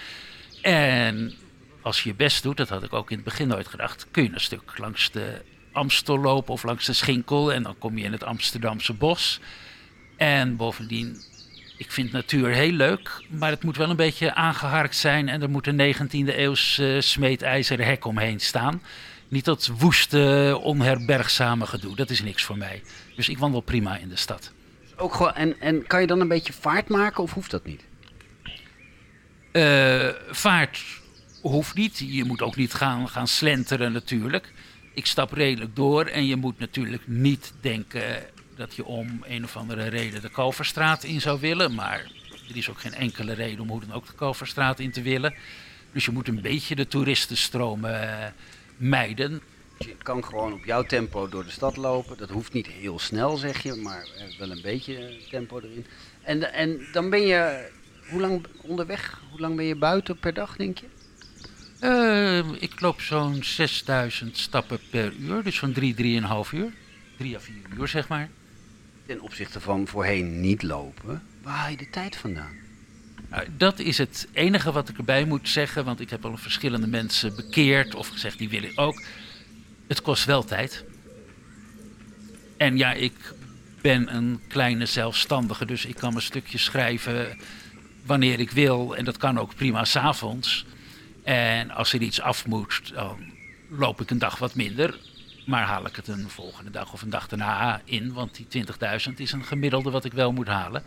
En 0.62 1.34
als 1.82 2.02
je 2.02 2.08
je 2.08 2.14
best 2.14 2.42
doet, 2.42 2.56
dat 2.56 2.68
had 2.68 2.82
ik 2.82 2.92
ook 2.92 3.10
in 3.10 3.16
het 3.16 3.24
begin 3.24 3.48
nooit 3.48 3.68
gedacht, 3.68 4.06
kun 4.10 4.22
je 4.22 4.30
een 4.32 4.40
stuk 4.40 4.78
langs 4.78 5.10
de 5.10 5.40
Amstel 5.74 6.18
lopen 6.18 6.52
of 6.52 6.62
langs 6.62 6.86
de 6.86 6.92
Schinkel. 6.92 7.52
En 7.52 7.62
dan 7.62 7.78
kom 7.78 7.98
je 7.98 8.04
in 8.04 8.12
het 8.12 8.24
Amsterdamse 8.24 8.92
bos. 8.92 9.40
En 10.16 10.56
bovendien, 10.56 11.22
ik 11.76 11.92
vind 11.92 12.12
natuur 12.12 12.48
heel 12.48 12.72
leuk, 12.72 13.24
maar 13.28 13.50
het 13.50 13.64
moet 13.64 13.76
wel 13.76 13.90
een 13.90 13.96
beetje 13.96 14.34
aangeharkt 14.34 14.96
zijn. 14.96 15.28
En 15.28 15.42
er 15.42 15.50
moet 15.50 15.66
een 15.66 15.94
19e 15.94 16.36
eeuws 16.36 16.78
eh, 16.78 17.00
smeedijzeren 17.00 17.86
hek 17.86 18.04
omheen 18.04 18.40
staan. 18.40 18.82
Niet 19.28 19.44
dat 19.44 19.70
woeste, 19.78 20.58
onherbergzame 20.62 21.66
gedoe. 21.66 21.96
Dat 21.96 22.10
is 22.10 22.22
niks 22.22 22.42
voor 22.42 22.58
mij. 22.58 22.82
Dus 23.16 23.28
ik 23.28 23.38
wandel 23.38 23.60
prima 23.60 23.96
in 23.96 24.08
de 24.08 24.16
stad. 24.16 24.52
Ook 24.96 25.14
gewoon, 25.14 25.34
en, 25.34 25.60
en 25.60 25.86
kan 25.86 26.00
je 26.00 26.06
dan 26.06 26.20
een 26.20 26.28
beetje 26.28 26.52
vaart 26.52 26.88
maken 26.88 27.22
of 27.22 27.32
hoeft 27.32 27.50
dat 27.50 27.64
niet? 27.64 27.84
Eh, 29.52 30.08
vaart 30.30 30.84
hoeft 31.42 31.74
niet. 31.74 31.98
Je 31.98 32.24
moet 32.24 32.42
ook 32.42 32.56
niet 32.56 32.74
gaan, 32.74 33.08
gaan 33.08 33.28
slenteren 33.28 33.92
natuurlijk. 33.92 34.52
Ik 34.94 35.06
stap 35.06 35.32
redelijk 35.32 35.76
door 35.76 36.06
en 36.06 36.26
je 36.26 36.36
moet 36.36 36.58
natuurlijk 36.58 37.02
niet 37.06 37.52
denken 37.60 38.22
dat 38.56 38.74
je 38.74 38.84
om 38.84 39.24
een 39.26 39.44
of 39.44 39.56
andere 39.56 39.88
reden 39.88 40.22
de 40.22 40.30
Kalverstraat 40.30 41.04
in 41.04 41.20
zou 41.20 41.40
willen. 41.40 41.74
Maar 41.74 42.10
er 42.48 42.56
is 42.56 42.70
ook 42.70 42.80
geen 42.80 42.94
enkele 42.94 43.32
reden 43.32 43.60
om 43.60 43.68
hoe 43.68 43.80
dan 43.80 43.92
ook 43.92 44.06
de 44.06 44.14
Kalverstraat 44.14 44.78
in 44.78 44.90
te 44.90 45.02
willen. 45.02 45.34
Dus 45.92 46.04
je 46.04 46.10
moet 46.10 46.28
een 46.28 46.40
beetje 46.40 46.74
de 46.74 46.88
toeristenstromen 46.88 48.02
eh, 48.02 48.26
mijden. 48.76 49.42
Je 49.78 49.96
kan 50.02 50.24
gewoon 50.24 50.52
op 50.52 50.64
jouw 50.64 50.82
tempo 50.82 51.28
door 51.28 51.44
de 51.44 51.50
stad 51.50 51.76
lopen. 51.76 52.16
Dat 52.16 52.30
hoeft 52.30 52.52
niet 52.52 52.66
heel 52.66 52.98
snel, 52.98 53.36
zeg 53.36 53.62
je, 53.62 53.74
maar 53.74 54.08
eh, 54.18 54.38
wel 54.38 54.50
een 54.50 54.62
beetje 54.62 54.96
eh, 54.96 55.28
tempo 55.30 55.60
erin. 55.60 55.86
En, 56.22 56.52
en 56.52 56.86
dan 56.92 57.10
ben 57.10 57.26
je, 57.26 57.68
hoe 58.10 58.20
lang 58.20 58.46
onderweg? 58.62 59.20
Hoe 59.30 59.40
lang 59.40 59.56
ben 59.56 59.64
je 59.64 59.76
buiten 59.76 60.18
per 60.18 60.34
dag, 60.34 60.56
denk 60.56 60.78
je? 60.78 60.86
Eh, 61.80 62.38
ik 62.62 62.80
loop 62.80 63.00
zo'n 63.00 63.42
6000 63.42 64.38
stappen 64.38 64.78
per 64.90 65.12
uur, 65.12 65.42
dus 65.42 65.56
zo'n 65.56 65.72
3, 65.72 65.94
3,5 65.94 66.52
uur. 66.52 66.72
3 67.16 67.36
à 67.36 67.40
4 67.40 67.54
uur 67.78 67.88
zeg 67.88 68.08
maar. 68.08 68.28
Ten 69.06 69.20
opzichte 69.20 69.60
van 69.60 69.86
voorheen 69.86 70.40
niet 70.40 70.62
lopen. 70.62 71.22
Waar 71.42 71.56
haal 71.56 71.70
je 71.70 71.76
de 71.76 71.90
tijd 71.90 72.16
vandaan? 72.16 72.52
Nou, 73.30 73.46
dat 73.56 73.78
is 73.78 73.98
het 73.98 74.28
enige 74.32 74.72
wat 74.72 74.88
ik 74.88 74.96
erbij 74.96 75.24
moet 75.24 75.48
zeggen, 75.48 75.84
want 75.84 76.00
ik 76.00 76.10
heb 76.10 76.24
al 76.24 76.36
verschillende 76.36 76.86
mensen 76.86 77.36
bekeerd 77.36 77.94
of 77.94 78.08
gezegd 78.08 78.38
die 78.38 78.48
willen 78.48 78.78
ook. 78.78 79.02
Het 79.86 80.02
kost 80.02 80.24
wel 80.24 80.44
tijd. 80.44 80.84
En 82.56 82.76
ja, 82.76 82.92
ik 82.92 83.34
ben 83.80 84.14
een 84.14 84.40
kleine 84.48 84.86
zelfstandige, 84.86 85.66
dus 85.66 85.84
ik 85.84 85.96
kan 85.96 86.12
mijn 86.12 86.24
stukjes 86.24 86.64
schrijven 86.64 87.38
wanneer 88.06 88.40
ik 88.40 88.50
wil. 88.50 88.96
En 88.96 89.04
dat 89.04 89.16
kan 89.16 89.38
ook 89.38 89.54
prima 89.54 89.84
s'avonds. 89.84 90.66
En 91.24 91.70
als 91.70 91.92
er 91.92 92.00
iets 92.00 92.20
af 92.20 92.46
moet, 92.46 92.92
dan 92.94 93.32
loop 93.68 94.00
ik 94.00 94.10
een 94.10 94.18
dag 94.18 94.38
wat 94.38 94.54
minder. 94.54 94.98
Maar 95.46 95.62
haal 95.62 95.86
ik 95.86 95.96
het 95.96 96.08
een 96.08 96.28
volgende 96.28 96.70
dag 96.70 96.92
of 96.92 97.02
een 97.02 97.10
dag 97.10 97.28
daarna 97.28 97.80
in. 97.84 98.12
Want 98.12 98.34
die 98.48 98.64
20.000 99.08 99.14
is 99.16 99.32
een 99.32 99.44
gemiddelde 99.44 99.90
wat 99.90 100.04
ik 100.04 100.12
wel 100.12 100.32
moet 100.32 100.46
halen. 100.46 100.82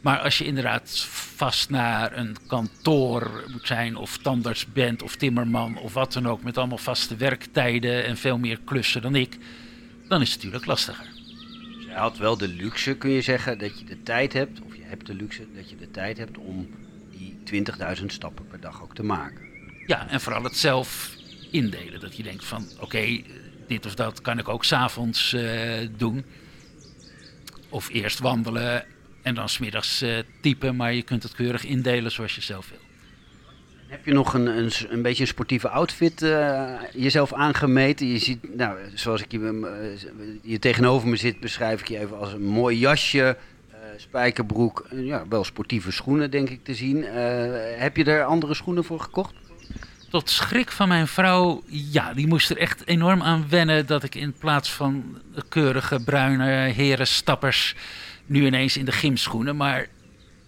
Maar 0.00 0.18
als 0.18 0.38
je 0.38 0.44
inderdaad 0.44 1.00
vast 1.36 1.70
naar 1.70 2.16
een 2.16 2.36
kantoor 2.46 3.44
moet 3.52 3.66
zijn, 3.66 3.96
of 3.96 4.18
tandarts 4.18 4.72
bent, 4.72 5.02
of 5.02 5.16
timmerman, 5.16 5.76
of 5.78 5.92
wat 5.92 6.12
dan 6.12 6.28
ook, 6.28 6.42
met 6.42 6.58
allemaal 6.58 6.78
vaste 6.78 7.16
werktijden 7.16 8.04
en 8.04 8.16
veel 8.16 8.38
meer 8.38 8.60
klussen 8.64 9.02
dan 9.02 9.14
ik, 9.14 9.38
dan 10.08 10.20
is 10.20 10.28
het 10.28 10.36
natuurlijk 10.36 10.66
lastiger. 10.66 11.06
Dus 11.76 11.84
je 11.84 11.92
had 11.92 12.18
wel 12.18 12.36
de 12.36 12.48
luxe, 12.48 12.96
kun 12.96 13.10
je 13.10 13.22
zeggen, 13.22 13.58
dat 13.58 13.78
je 13.78 13.84
de 13.84 14.02
tijd 14.02 14.32
hebt, 14.32 14.60
of 14.60 14.76
je 14.76 14.82
hebt 14.84 15.06
de 15.06 15.14
luxe 15.14 15.46
dat 15.54 15.70
je 15.70 15.76
de 15.76 15.90
tijd 15.90 16.18
hebt 16.18 16.38
om 16.38 16.68
die 17.10 17.64
20.000 17.98 18.06
stappen 18.06 18.46
per 18.46 18.60
dag 18.60 18.82
ook 18.82 18.94
te 18.94 19.02
maken. 19.02 19.51
Ja, 19.86 20.08
en 20.08 20.20
vooral 20.20 20.44
het 20.44 20.56
zelf 20.56 21.16
indelen. 21.50 22.00
Dat 22.00 22.16
je 22.16 22.22
denkt 22.22 22.44
van, 22.44 22.66
oké, 22.80 23.22
dit 23.66 23.86
of 23.86 23.94
dat 23.94 24.20
kan 24.20 24.38
ik 24.38 24.48
ook 24.48 24.64
s'avonds 24.64 25.32
uh, 25.32 25.88
doen. 25.96 26.24
Of 27.68 27.88
eerst 27.88 28.18
wandelen 28.18 28.84
en 29.22 29.34
dan 29.34 29.48
smiddags 29.48 30.02
uh, 30.02 30.18
typen, 30.40 30.76
maar 30.76 30.94
je 30.94 31.02
kunt 31.02 31.22
het 31.22 31.34
keurig 31.34 31.64
indelen 31.64 32.10
zoals 32.10 32.34
je 32.34 32.40
zelf 32.40 32.68
wil. 32.68 32.78
Heb 33.86 34.04
je 34.04 34.12
nog 34.12 34.34
een, 34.34 34.46
een, 34.46 34.70
een 34.88 35.02
beetje 35.02 35.22
een 35.22 35.28
sportieve 35.28 35.68
outfit 35.68 36.22
uh, 36.22 36.72
jezelf 36.92 37.32
aangemeten? 37.32 38.06
Je 38.06 38.18
ziet, 38.18 38.56
nou, 38.56 38.78
zoals 38.94 39.22
ik 39.22 39.32
je, 39.32 40.38
je 40.42 40.58
tegenover 40.58 41.08
me 41.08 41.16
zit, 41.16 41.40
beschrijf 41.40 41.80
ik 41.80 41.88
je 41.88 41.98
even 41.98 42.18
als 42.18 42.32
een 42.32 42.44
mooi 42.44 42.78
jasje, 42.78 43.36
spijkerbroek, 43.96 44.86
ja, 44.90 45.28
wel 45.28 45.44
sportieve 45.44 45.90
schoenen 45.90 46.30
denk 46.30 46.50
ik 46.50 46.64
te 46.64 46.74
zien. 46.74 47.04
heb 47.76 47.96
je 47.96 48.04
er 48.04 48.24
andere 48.24 48.54
schoenen 48.54 48.84
voor 48.84 49.00
gekocht? 49.00 49.34
Tot 50.12 50.30
schrik 50.30 50.70
van 50.70 50.88
mijn 50.88 51.06
vrouw, 51.06 51.62
ja, 51.66 52.14
die 52.14 52.26
moest 52.26 52.50
er 52.50 52.58
echt 52.58 52.86
enorm 52.86 53.22
aan 53.22 53.48
wennen 53.48 53.86
dat 53.86 54.02
ik 54.02 54.14
in 54.14 54.32
plaats 54.32 54.72
van 54.72 55.20
keurige 55.48 56.00
bruine 56.04 56.44
heren 56.68 57.06
stappers 57.06 57.74
nu 58.26 58.46
ineens 58.46 58.76
in 58.76 58.84
de 58.84 58.92
gymschoenen. 58.92 59.56
Maar 59.56 59.86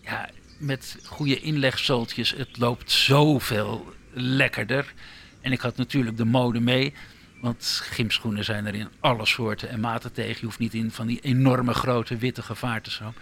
ja, 0.01 0.29
met 0.59 0.97
goede 1.05 1.41
inlegzooltjes, 1.41 2.31
het 2.31 2.59
loopt 2.59 2.91
zoveel 2.91 3.95
lekkerder. 4.13 4.93
En 5.41 5.53
ik 5.53 5.61
had 5.61 5.77
natuurlijk 5.77 6.17
de 6.17 6.25
mode 6.25 6.61
mee. 6.61 6.95
Want 7.41 7.81
gymschoenen 7.85 8.45
zijn 8.45 8.67
er 8.67 8.75
in 8.75 8.89
alle 9.01 9.27
soorten 9.27 9.69
en 9.69 9.81
maten 9.81 10.13
tegen. 10.13 10.37
Je 10.39 10.45
hoeft 10.45 10.59
niet 10.59 10.75
in 10.75 10.91
van 10.91 11.07
die 11.07 11.21
enorme 11.21 11.75
grote 11.75 12.17
witte 12.17 12.43
gevaarten 12.43 12.93
zo. 12.93 13.15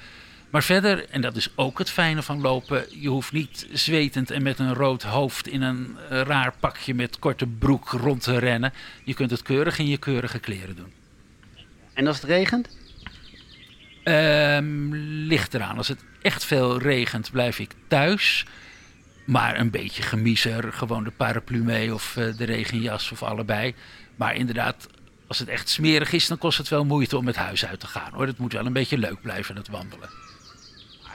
Maar 0.53 0.63
verder, 0.63 1.09
en 1.09 1.21
dat 1.21 1.37
is 1.37 1.49
ook 1.55 1.79
het 1.79 1.91
fijne 1.91 2.23
van 2.23 2.41
lopen, 2.41 2.85
je 3.01 3.09
hoeft 3.09 3.33
niet 3.33 3.67
zwetend 3.73 4.31
en 4.31 4.43
met 4.43 4.59
een 4.59 4.75
rood 4.75 5.03
hoofd 5.03 5.49
in 5.49 5.63
een 5.63 5.97
raar 6.09 6.55
pakje 6.61 6.95
met 6.95 7.19
korte 7.19 7.47
broek 7.47 7.91
rond 7.91 8.23
te 8.23 8.39
rennen. 8.39 8.73
Je 9.05 9.15
kunt 9.15 9.31
het 9.31 9.43
keurig 9.43 9.79
in 9.79 9.87
je 9.87 9.97
keurige 9.97 10.39
kleren 10.39 10.77
doen. 10.77 10.93
En 11.93 12.07
als 12.07 12.17
het 12.17 12.31
regent? 12.31 12.69
Um, 14.05 14.95
ligt 15.27 15.55
eraan. 15.55 15.77
Als 15.77 15.89
het 15.89 16.05
echt 16.23 16.45
veel 16.45 16.79
regent, 16.79 17.31
blijf 17.31 17.59
ik 17.59 17.71
thuis. 17.89 18.45
Maar 19.25 19.59
een 19.59 19.71
beetje 19.71 20.03
gemiezer, 20.03 20.73
gewoon 20.73 21.05
de 21.05 21.11
paraplu 21.11 21.63
mee 21.63 21.95
of 21.95 22.17
uh, 22.17 22.37
de 22.37 22.45
regenjas 22.45 23.13
of 23.13 23.23
allebei. 23.23 23.75
Maar 24.17 24.35
inderdaad, 24.35 24.89
als 25.27 25.39
het 25.39 25.49
echt 25.49 25.69
smerig 25.69 26.13
is, 26.13 26.27
dan 26.27 26.39
kost 26.39 26.59
het 26.59 26.69
wel 26.69 26.85
moeite 26.85 27.17
om 27.17 27.27
het 27.27 27.37
huis 27.37 27.67
uit 27.67 27.81
te 27.81 27.87
gaan. 27.87 28.13
Hoor. 28.13 28.27
Het 28.27 28.39
moet 28.39 28.53
wel 28.53 28.67
een 28.67 28.73
beetje 28.73 28.99
leuk 28.99 29.21
blijven, 29.21 29.57
het 29.57 29.69
wandelen. 29.69 30.09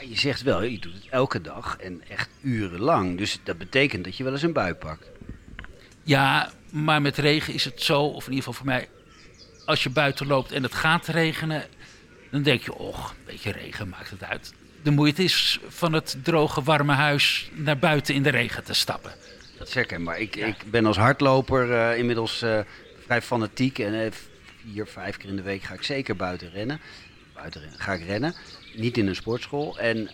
Maar 0.08 0.16
je 0.16 0.22
zegt 0.22 0.42
wel, 0.42 0.64
je 0.64 0.80
doet 0.80 0.94
het 0.94 1.08
elke 1.10 1.42
dag 1.42 1.78
en 1.78 2.02
echt 2.10 2.30
urenlang. 2.42 3.18
Dus 3.18 3.40
dat 3.44 3.58
betekent 3.58 4.04
dat 4.04 4.18
je 4.18 4.24
wel 4.24 4.34
eens 4.34 4.42
een 4.42 4.54
bui 4.54 4.74
pakt. 4.74 5.10
Ja, 6.04 6.52
maar 6.72 7.02
met 7.02 7.18
regen 7.18 7.54
is 7.54 7.66
het 7.66 7.82
zo, 7.82 8.02
of 8.02 8.26
in 8.26 8.34
ieder 8.34 8.38
geval 8.38 8.54
voor 8.54 8.66
mij... 8.66 8.90
als 9.66 9.84
je 9.84 9.90
buiten 9.90 10.28
loopt 10.28 10.52
en 10.52 10.64
het 10.64 10.76
gaat 10.76 11.08
regenen... 11.08 11.64
dan 12.32 12.44
denk 12.44 12.62
je, 12.62 12.74
och, 12.74 13.10
een 13.10 13.26
beetje 13.26 13.52
regen 13.52 13.90
maakt 13.90 14.10
het 14.10 14.24
uit. 14.24 14.54
De 14.84 14.92
moeite 14.92 15.24
is 15.24 15.60
van 15.68 15.94
het 15.94 16.18
droge, 16.24 16.64
warme 16.64 16.94
huis 16.94 17.50
naar 17.54 17.78
buiten 17.78 18.16
in 18.16 18.24
de 18.24 18.30
regen 18.30 18.64
te 18.64 18.74
stappen. 18.74 19.14
Dat 19.58 19.68
is 19.68 19.74
herkenbaar. 19.74 20.20
Ik, 20.20 20.36
ja. 20.36 20.46
ik 20.46 20.72
ben 20.72 20.86
als 20.86 20.98
hardloper 20.98 21.70
uh, 21.70 21.98
inmiddels 21.98 22.44
uh, 22.44 22.60
vrij 23.06 23.22
fanatiek. 23.22 23.80
En 23.80 23.94
uh, 23.94 24.12
vier, 24.64 24.88
vijf 24.88 25.18
keer 25.18 25.30
in 25.30 25.36
de 25.36 25.42
week 25.42 25.64
ga 25.64 25.74
ik 25.74 25.84
zeker 25.84 26.16
buiten 26.16 26.52
rennen. 26.52 26.80
Buiten 27.34 27.62
rennen, 27.62 27.80
ga 27.80 27.94
ik 27.94 28.06
rennen. 28.06 28.36
Niet 28.78 28.98
in 28.98 29.08
een 29.08 29.16
sportschool. 29.16 29.80
En 29.80 30.10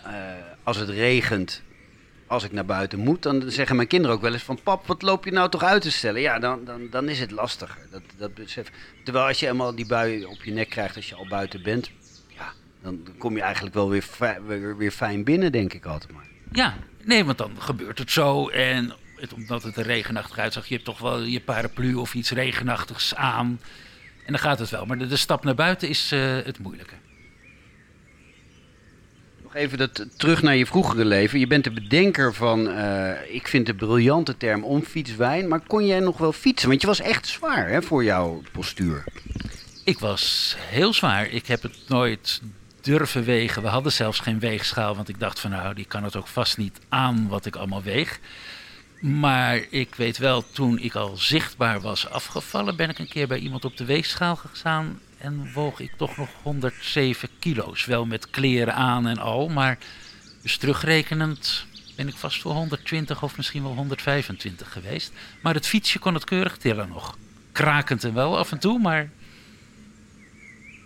als 0.64 0.78
het 0.78 0.90
regent, 0.90 1.62
als 2.28 2.44
ik 2.44 2.52
naar 2.52 2.66
buiten 2.66 3.00
moet, 3.00 3.24
dan 3.24 3.44
zeggen 3.48 3.76
mijn 3.76 3.88
kinderen 3.88 4.16
ook 4.16 4.22
wel 4.22 4.34
eens 4.34 4.44
van... 4.44 4.60
Pap, 4.64 4.88
wat 4.88 5.02
loop 5.02 5.26
je 5.26 5.32
nou 5.32 5.50
toch 5.50 5.64
uit 5.64 5.82
te 5.82 5.92
stellen? 5.92 6.22
Ja, 6.22 6.40
dan, 6.40 6.66
dan, 6.66 6.88
dan 6.90 7.10
is 7.10 7.20
het 7.20 7.32
lastiger. 7.32 7.78
Dat, 7.92 8.02
dat. 8.18 8.32
Terwijl 9.04 9.26
als 9.26 9.40
je 9.40 9.46
helemaal 9.46 9.76
die 9.76 9.86
bui 9.86 10.26
op 10.26 10.44
je 10.44 10.52
nek 10.52 10.70
krijgt 10.70 10.96
als 10.96 11.10
je 11.10 11.16
al 11.16 11.28
buiten 11.28 11.64
bent... 11.64 11.92
Ja, 12.28 12.54
dan 12.82 13.08
kom 13.18 13.36
je 13.36 13.42
eigenlijk 13.42 13.76
wel 13.76 13.90
weer, 13.90 14.02
fi 14.02 14.34
weer, 14.48 14.78
weer 14.78 14.92
fijn 14.92 15.24
binnen, 15.24 15.52
denk 15.52 15.74
ik 15.74 15.86
altijd 15.86 16.12
maar. 16.12 16.28
Ja, 16.52 16.78
nee, 17.04 17.26
want 17.26 17.38
dan 17.38 17.62
gebeurt 17.62 18.00
het 18.00 18.12
zo 18.12 18.48
en 18.48 18.94
omdat 19.36 19.64
het 19.64 19.78
er 19.78 19.86
regenachtig 19.86 20.38
uitzag, 20.38 20.68
je 20.68 20.74
hebt 20.74 20.86
toch 20.86 21.00
wel 21.00 21.22
je 21.22 21.42
paraplu 21.42 21.94
of 21.94 22.14
iets 22.14 22.32
regenachtigs 22.32 23.16
aan. 23.16 23.60
En 24.26 24.32
dan 24.32 24.40
gaat 24.40 24.60
het 24.60 24.70
wel. 24.70 24.86
Maar 24.86 24.98
de, 24.98 25.08
de 25.08 25.18
stap 25.18 25.44
naar 25.44 25.56
buiten 25.56 25.90
is 25.90 26.12
uh, 26.12 26.36
het 26.44 26.60
moeilijke. 26.60 26.94
Even 29.54 29.78
dat, 29.78 30.06
terug 30.18 30.42
naar 30.42 30.56
je 30.56 30.66
vroegere 30.66 31.06
leven. 31.06 31.40
Je 31.40 31.48
bent 31.48 31.64
de 31.64 31.72
bedenker 31.72 32.34
van, 32.34 32.68
uh, 32.68 33.10
ik 33.28 33.48
vind 33.48 33.66
de 33.66 33.74
briljante 33.74 34.38
term 34.38 34.64
omfietswijn. 34.64 35.48
Maar 35.48 35.60
kon 35.68 35.86
jij 35.86 36.00
nog 36.00 36.18
wel 36.18 36.32
fietsen? 36.32 36.70
Want 36.70 36.82
je 36.82 36.88
was 36.88 37.00
echt 37.00 37.28
zwaar 37.28 37.70
hè, 37.70 37.82
voor 37.82 38.04
jouw 38.04 38.42
postuur. 38.52 39.04
Ik 39.84 40.00
was 40.00 40.56
heel 40.60 40.94
zwaar. 40.94 41.28
Ik 41.28 41.48
heb 41.48 41.62
het 41.62 41.78
nooit 41.88 42.42
durven 42.82 43.24
wegen. 43.24 43.62
We 43.62 43.68
hadden 43.68 43.92
zelfs 43.92 44.20
geen 44.20 44.40
weegschaal, 44.40 44.96
want 44.96 45.10
ik 45.10 45.20
dacht 45.20 45.40
van 45.40 45.50
nou, 45.50 45.74
die 45.74 45.86
kan 45.86 46.04
het 46.04 46.16
ook 46.16 46.28
vast 46.28 46.58
niet 46.58 46.80
aan 46.90 47.28
wat 47.28 47.46
ik 47.46 47.56
allemaal 47.56 47.84
weeg. 47.84 48.20
Maar 49.00 49.66
ik 49.70 49.96
weet 49.96 50.18
wel, 50.18 50.44
toen 50.52 50.80
ik 50.80 50.96
al 50.96 51.18
zichtbaar 51.18 51.82
was 51.82 52.10
afgevallen, 52.10 52.76
ben 52.76 52.90
ik 52.90 53.00
een 53.00 53.08
keer 53.08 53.28
bij 53.28 53.40
iemand 53.40 53.66
op 53.66 53.78
de 53.78 53.86
weegschaal 53.86 54.36
gegaan 54.36 55.00
en 55.24 55.54
woog 55.54 55.80
ik 55.80 55.92
toch 55.98 56.18
nog 56.18 56.30
107 56.42 57.30
kilo's. 57.40 57.86
Wel 57.86 58.06
met 58.06 58.30
kleren 58.30 58.76
aan 58.76 59.08
en 59.08 59.18
al, 59.18 59.50
maar 59.50 59.78
dus 60.42 60.58
terugrekenend 60.58 61.66
ben 61.96 62.08
ik 62.08 62.16
vast 62.16 62.42
voor 62.42 62.52
120 62.52 63.24
of 63.24 63.38
misschien 63.38 63.64
wel 63.64 63.76
125 63.76 64.72
geweest. 64.72 65.12
Maar 65.42 65.54
het 65.54 65.68
fietsje 65.68 66.00
kon 66.00 66.14
het 66.14 66.24
keurig 66.24 66.58
tillen 66.58 66.88
nog. 66.90 67.18
Krakend 67.52 68.04
en 68.04 68.14
wel 68.14 68.38
af 68.38 68.52
en 68.52 68.60
toe, 68.60 68.80
maar 68.80 69.10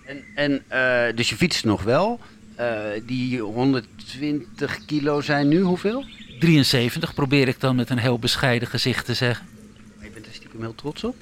En, 0.06 0.24
en 0.36 0.64
eh, 0.68 1.16
dus 1.16 1.30
je 1.30 1.36
fietst 1.36 1.66
nog 1.66 1.84
wel. 1.84 2.20
Eh, 2.56 2.80
die 3.06 3.42
120 3.42 4.86
kilo 4.86 5.22
zijn 5.22 5.48
nu 5.48 5.62
hoeveel? 5.62 6.06
73 6.40 7.14
probeer 7.14 7.48
ik 7.48 7.60
dan 7.60 7.76
met 7.76 7.90
een 7.90 7.98
heel 7.98 8.20
bescheiden 8.20 8.68
gezicht 8.68 9.06
te 9.06 9.14
zeggen. 9.14 9.48
Maar 9.96 10.06
je 10.06 10.12
bent 10.12 10.26
er 10.26 10.34
stiekem 10.34 10.62
heel 10.62 10.76
trots 10.76 11.04
op. 11.04 11.16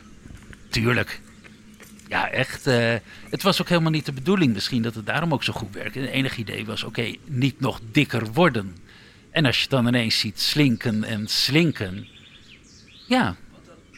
Tuurlijk. 0.70 1.22
Ja, 2.08 2.30
echt. 2.30 2.68
eh, 2.68 2.94
het 3.30 3.42
was 3.44 3.62
ook 3.62 3.70
helemaal 3.70 3.92
niet 3.92 4.06
de 4.06 4.12
bedoeling 4.14 4.54
misschien 4.54 4.82
dat 4.82 4.96
het 4.96 5.06
daarom 5.06 5.34
ook 5.34 5.44
zo 5.44 5.54
goed 5.54 5.74
werkte. 5.74 6.00
Het 6.00 6.10
enige 6.10 6.40
idee 6.40 6.66
was, 6.66 6.84
oké, 6.84 7.16
niet 7.26 7.60
nog 7.60 7.80
dikker 7.92 8.32
worden. 8.34 8.76
En 9.32 9.46
als 9.46 9.56
je 9.56 9.62
het 9.62 9.72
dan 9.72 9.88
ineens 9.88 10.20
ziet 10.20 10.40
slinken 10.42 11.04
en 11.04 11.28
slinken. 11.28 12.08
Ja, 13.08 13.36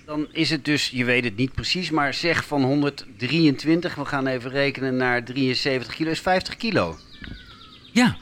Dan 0.06 0.28
is 0.32 0.50
het 0.50 0.66
dus, 0.66 0.90
je 0.90 1.06
weet 1.06 1.24
het 1.24 1.36
niet 1.36 1.54
precies, 1.54 1.90
maar 1.90 2.14
zeg 2.14 2.46
van 2.46 2.64
123, 2.64 3.96
we 3.96 4.06
gaan 4.06 4.28
even 4.28 4.52
rekenen 4.52 4.96
naar 4.96 5.24
73 5.24 5.96
kilo, 5.96 6.10
is 6.12 6.20
50 6.20 6.56
kilo. 6.58 6.98
ja. 7.92 8.18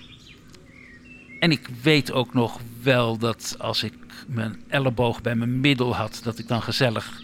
En 1.39 1.51
ik 1.51 1.67
weet 1.81 2.11
ook 2.11 2.33
nog 2.33 2.59
wel 2.81 3.17
dat 3.17 3.55
als 3.59 3.83
ik 3.83 3.93
mijn 4.27 4.63
elleboog 4.67 5.21
bij 5.21 5.35
mijn 5.35 5.59
middel 5.59 5.95
had, 5.95 6.19
dat 6.23 6.39
ik 6.39 6.47
dan 6.47 6.61
gezellig 6.61 7.21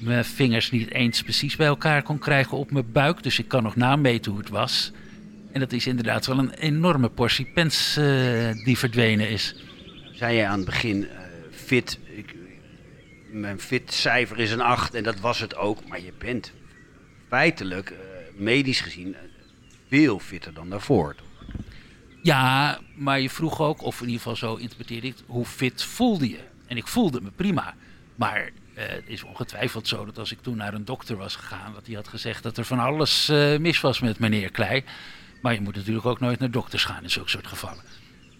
mijn 0.00 0.24
vingers 0.24 0.70
niet 0.70 0.90
eens 0.90 1.22
precies 1.22 1.56
bij 1.56 1.66
elkaar 1.66 2.02
kon 2.02 2.18
krijgen 2.18 2.58
op 2.58 2.70
mijn 2.70 2.92
buik. 2.92 3.22
Dus 3.22 3.38
ik 3.38 3.48
kan 3.48 3.62
nog 3.62 3.76
nameten 3.76 4.30
hoe 4.30 4.40
het 4.40 4.50
was. 4.50 4.92
En 5.52 5.60
dat 5.60 5.72
is 5.72 5.86
inderdaad 5.86 6.26
wel 6.26 6.38
een 6.38 6.52
enorme 6.52 7.08
portie 7.08 7.46
pens 7.54 7.96
eh, 7.96 8.04
die 8.64 8.78
verdwenen 8.78 9.30
is. 9.30 9.54
Zei 10.12 10.36
je 10.36 10.46
aan 10.46 10.56
het 10.56 10.66
begin, 10.66 11.08
eh, 11.08 11.18
fit, 11.50 11.98
ik, 12.04 12.34
mijn 13.30 13.60
fitcijfer 13.60 14.38
is 14.38 14.50
een 14.50 14.60
8 14.60 14.94
en 14.94 15.02
dat 15.02 15.20
was 15.20 15.40
het 15.40 15.56
ook. 15.56 15.88
Maar 15.88 16.00
je 16.00 16.12
bent 16.18 16.52
feitelijk, 17.28 17.90
eh, 17.90 17.96
medisch 18.36 18.80
gezien, 18.80 19.16
veel 19.88 20.18
fitter 20.18 20.54
dan 20.54 20.70
daarvoor. 20.70 21.14
toch? 21.14 21.26
Ja, 22.22 22.80
maar 22.94 23.20
je 23.20 23.30
vroeg 23.30 23.60
ook, 23.60 23.82
of 23.82 24.00
in 24.00 24.06
ieder 24.06 24.22
geval 24.22 24.36
zo 24.36 24.54
interpreteerde 24.54 25.06
ik 25.06 25.14
hoe 25.26 25.44
fit 25.44 25.82
voelde 25.82 26.28
je? 26.28 26.40
En 26.66 26.76
ik 26.76 26.86
voelde 26.86 27.20
me 27.20 27.30
prima. 27.30 27.74
Maar 28.14 28.50
eh, 28.78 28.88
het 28.88 29.02
is 29.06 29.22
ongetwijfeld 29.22 29.88
zo 29.88 30.04
dat 30.04 30.18
als 30.18 30.32
ik 30.32 30.40
toen 30.40 30.56
naar 30.56 30.74
een 30.74 30.84
dokter 30.84 31.16
was 31.16 31.36
gegaan, 31.36 31.72
dat 31.72 31.86
hij 31.86 31.94
had 31.94 32.08
gezegd 32.08 32.42
dat 32.42 32.56
er 32.56 32.64
van 32.64 32.78
alles 32.78 33.28
eh, 33.28 33.56
mis 33.58 33.80
was 33.80 34.00
met 34.00 34.18
meneer 34.18 34.50
Klei. 34.50 34.84
Maar 35.42 35.54
je 35.54 35.60
moet 35.60 35.74
natuurlijk 35.76 36.06
ook 36.06 36.20
nooit 36.20 36.38
naar 36.38 36.50
dokters 36.50 36.84
gaan 36.84 37.02
in 37.02 37.10
zulke 37.10 37.30
soort 37.30 37.46
gevallen. 37.46 37.82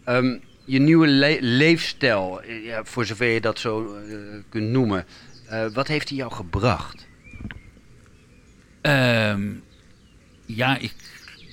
Ehm, 0.04 0.38
je 0.64 0.78
nieuwe 0.78 1.06
le- 1.06 1.38
leefstijl, 1.40 2.42
eh, 2.42 2.64
ja, 2.64 2.84
voor 2.84 3.04
zover 3.04 3.26
je 3.26 3.40
dat 3.40 3.58
zo 3.58 3.94
eh, 3.96 4.14
kunt 4.48 4.68
noemen, 4.68 5.06
eh, 5.46 5.66
wat 5.66 5.88
heeft 5.88 6.08
hij 6.08 6.18
jou 6.18 6.32
gebracht? 6.32 7.06
Ehm, 8.80 9.52
ja, 10.46 10.76
ik 10.76 10.94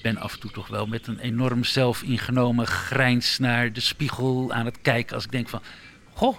ben 0.02 0.18
af 0.18 0.34
en 0.34 0.40
toe 0.40 0.52
toch 0.52 0.68
wel 0.68 0.88
met 0.88 1.08
een 1.08 1.20
enorm 1.20 1.64
zelfingenomen 1.64 2.68
grijns 2.68 3.40
naar 3.40 3.74
de 3.74 3.80
spiegel 3.80 4.54
aan 4.54 4.66
het 4.66 4.82
kijken. 4.82 5.16
Als 5.16 5.26
ik 5.26 5.32
denk 5.32 5.50
van, 5.50 5.62
goh, 6.14 6.38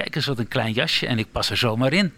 kijk 0.00 0.16
eens 0.16 0.26
wat 0.26 0.38
een 0.38 0.48
klein 0.48 0.72
jasje 0.72 1.06
en 1.06 1.18
ik 1.18 1.32
pas 1.32 1.50
er 1.50 1.56
zomaar 1.56 1.92
in. 1.92 2.12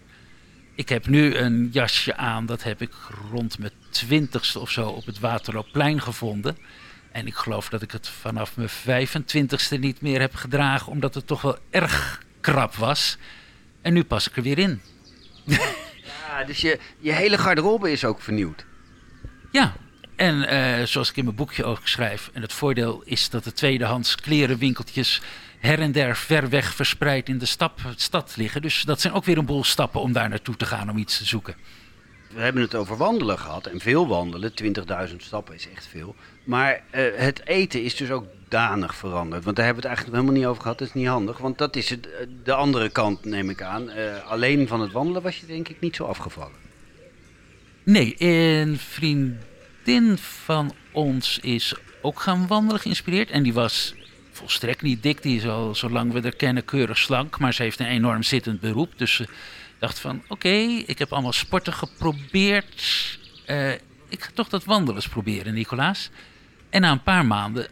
Ik 0.74 0.88
heb 0.88 1.06
nu 1.06 1.34
een 1.34 1.68
jasje 1.72 2.16
aan, 2.16 2.46
dat 2.46 2.62
heb 2.62 2.82
ik 2.82 2.92
rond 3.30 3.58
mijn 3.58 3.72
twintigste 3.90 4.58
of 4.58 4.70
zo 4.70 4.88
op 4.88 5.06
het 5.06 5.18
Waterloopplein 5.18 6.00
gevonden. 6.00 6.56
En 7.12 7.26
ik 7.26 7.34
geloof 7.34 7.68
dat 7.68 7.82
ik 7.82 7.90
het 7.90 8.08
vanaf 8.08 8.56
mijn 8.56 9.10
25ste 9.12 9.78
niet 9.78 10.00
meer 10.00 10.20
heb 10.20 10.34
gedragen, 10.34 10.92
omdat 10.92 11.14
het 11.14 11.26
toch 11.26 11.42
wel 11.42 11.58
erg 11.70 12.22
krap 12.40 12.74
was. 12.74 13.16
En 13.80 13.92
nu 13.92 14.04
pas 14.04 14.28
ik 14.28 14.36
er 14.36 14.42
weer 14.42 14.58
in. 14.58 14.80
Ja, 16.28 16.44
dus 16.46 16.60
je, 16.60 16.78
je 16.98 17.12
hele 17.12 17.38
garderobe 17.38 17.90
is 17.90 18.04
ook 18.04 18.20
vernieuwd. 18.20 18.64
Ja, 19.50 19.76
en 20.16 20.48
eh, 20.48 20.86
zoals 20.86 21.10
ik 21.10 21.16
in 21.16 21.24
mijn 21.24 21.36
boekje 21.36 21.64
ook 21.64 21.88
schrijf, 21.88 22.30
en 22.32 22.42
het 22.42 22.52
voordeel 22.52 23.02
is 23.04 23.30
dat 23.30 23.44
de 23.44 23.52
tweedehands 23.52 24.14
klerenwinkeltjes 24.14 25.20
her 25.62 25.81
en 25.81 25.92
der 25.92 26.16
ver 26.16 26.48
weg 26.48 26.75
verspreid 26.75 27.29
in 27.29 27.38
de 27.38 27.46
stap, 27.46 27.81
stad 27.96 28.37
liggen. 28.37 28.62
Dus 28.62 28.83
dat 28.83 29.01
zijn 29.01 29.12
ook 29.12 29.25
weer 29.25 29.38
een 29.38 29.46
boel 29.46 29.64
stappen 29.64 30.01
om 30.01 30.12
daar 30.12 30.29
naartoe 30.29 30.57
te 30.57 30.66
gaan 30.66 30.90
om 30.90 30.96
iets 30.96 31.18
te 31.18 31.25
zoeken. 31.25 31.55
We 32.35 32.40
hebben 32.40 32.62
het 32.62 32.75
over 32.75 32.96
wandelen 32.96 33.38
gehad 33.38 33.66
en 33.66 33.81
veel 33.81 34.09
wandelen, 34.09 34.53
20.000 35.09 35.16
stappen 35.16 35.55
is 35.55 35.68
echt 35.75 35.87
veel. 35.87 36.14
Maar 36.44 36.83
eh, 36.90 37.05
het 37.16 37.46
eten 37.46 37.83
is 37.83 37.96
dus 37.96 38.11
ook 38.11 38.25
danig 38.48 38.94
veranderd. 38.94 39.44
Want 39.44 39.57
daar 39.57 39.64
hebben 39.64 39.83
we 39.83 39.88
het 39.88 39.96
eigenlijk 39.98 40.16
helemaal 40.16 40.40
niet 40.40 40.51
over 40.51 40.62
gehad, 40.62 40.79
dat 40.79 40.88
is 40.88 40.94
niet 40.94 41.07
handig. 41.07 41.38
Want 41.38 41.59
dat 41.59 41.77
is 41.77 41.90
het, 41.90 42.07
eh, 42.07 42.27
de 42.44 42.55
andere 42.55 42.88
kant, 42.88 43.25
neem 43.25 43.51
ik 43.51 43.62
aan. 43.62 43.90
Eh, 43.90 44.31
alleen 44.31 44.68
van 44.68 44.81
het 44.81 44.92
wandelen 44.92 45.22
was 45.22 45.38
je 45.38 45.46
denk 45.46 45.68
ik 45.68 45.81
niet 45.81 45.96
zo 45.96 46.05
afgevallen. 46.05 46.61
Nee, 47.83 48.14
een 48.18 48.79
vriendin 48.79 50.18
van 50.18 50.72
ons 50.92 51.38
is 51.38 51.75
ook 52.03 52.20
gaan 52.20 52.46
wandelen 52.46 52.81
geïnspireerd. 52.81 53.31
En 53.31 53.42
die 53.42 53.53
was 53.53 53.94
volstrekt 54.42 54.83
niet 54.83 55.02
dik. 55.02 55.22
Die 55.22 55.37
is 55.37 55.46
al, 55.46 55.74
zolang 55.74 56.12
we 56.12 56.20
haar 56.20 56.35
kennen, 56.35 56.64
keurig 56.64 56.98
slank. 56.98 57.38
Maar 57.38 57.55
ze 57.55 57.62
heeft 57.62 57.81
een 57.81 57.87
enorm 57.87 58.22
zittend 58.22 58.61
beroep. 58.61 58.92
Dus 58.96 59.14
ze 59.14 59.28
dacht 59.78 59.98
van, 59.98 60.22
oké, 60.28 60.48
ik 60.87 60.98
heb 60.98 61.12
allemaal 61.12 61.33
sporten 61.33 61.72
geprobeerd. 61.72 62.83
Eh, 63.44 63.72
ik 64.09 64.22
ga 64.22 64.31
toch 64.35 64.48
dat 64.48 64.64
wandelen 64.64 64.94
eens 64.94 65.09
proberen, 65.09 65.55
Nicolaas. 65.55 66.11
En 66.70 66.81
na 66.81 66.90
een 66.90 67.02
paar 67.02 67.26
maanden 67.26 67.66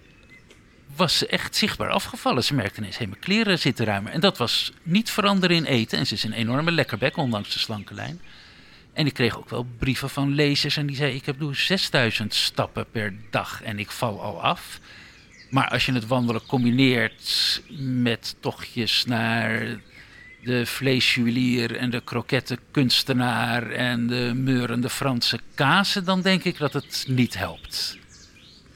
was 0.97 1.19
ze 1.19 1.27
echt 1.27 1.57
zichtbaar 1.57 1.91
afgevallen. 1.91 2.45
Ze 2.45 2.55
merkte 2.55 2.81
ineens, 2.81 2.99
hé, 2.99 3.07
mijn 3.07 3.21
kleren 3.21 3.59
zitten 3.59 3.85
ruimer. 3.85 4.13
En 4.13 4.21
dat 4.21 4.39
was 4.39 4.73
niet 4.83 5.11
veranderen 5.11 5.57
in 5.57 5.65
eten. 5.65 5.99
En 5.99 6.07
ze 6.07 6.15
is 6.15 6.25
een 6.25 6.33
enorme 6.33 6.71
lekkerbek, 6.71 7.17
ondanks 7.17 7.53
de 7.53 7.59
slanke 7.59 7.95
lijn. 7.95 8.21
En 8.93 9.07
ik 9.07 9.15
kreeg 9.15 9.39
ook 9.39 9.51
wel 9.51 9.67
brieven 9.79 10.11
van 10.11 10.35
lezers 10.35 10.77
en 10.77 10.87
die 10.87 10.97
zei: 10.97 11.15
Ik 11.15 11.27
heb 11.27 11.41
nu 11.41 11.55
6000 11.55 12.35
stappen 12.35 12.91
per 12.91 13.15
dag 13.31 13.63
en 13.63 13.79
ik 13.79 13.91
val 13.91 14.23
al 14.23 14.43
af. 14.43 14.81
Maar 15.51 15.69
als 15.69 15.87
je 15.87 15.93
het 15.93 16.07
wandelen 16.07 16.47
combineert 16.47 17.63
met 17.79 18.37
tochtjes 18.41 19.05
naar 19.05 19.81
de 20.45 20.67
vleesjuwelier 20.67 21.77
en 21.77 21.91
de 21.91 22.01
krokettenkunstenaar 22.01 23.71
en 23.71 24.07
de 24.07 24.33
meurende 24.35 24.91
Franse 24.91 25.41
kazen, 25.55 26.05
dan 26.05 26.23
denk 26.23 26.45
ik 26.45 26.59
dat 26.59 26.73
het 26.73 27.05
niet 27.09 27.39
helpt. 27.39 27.99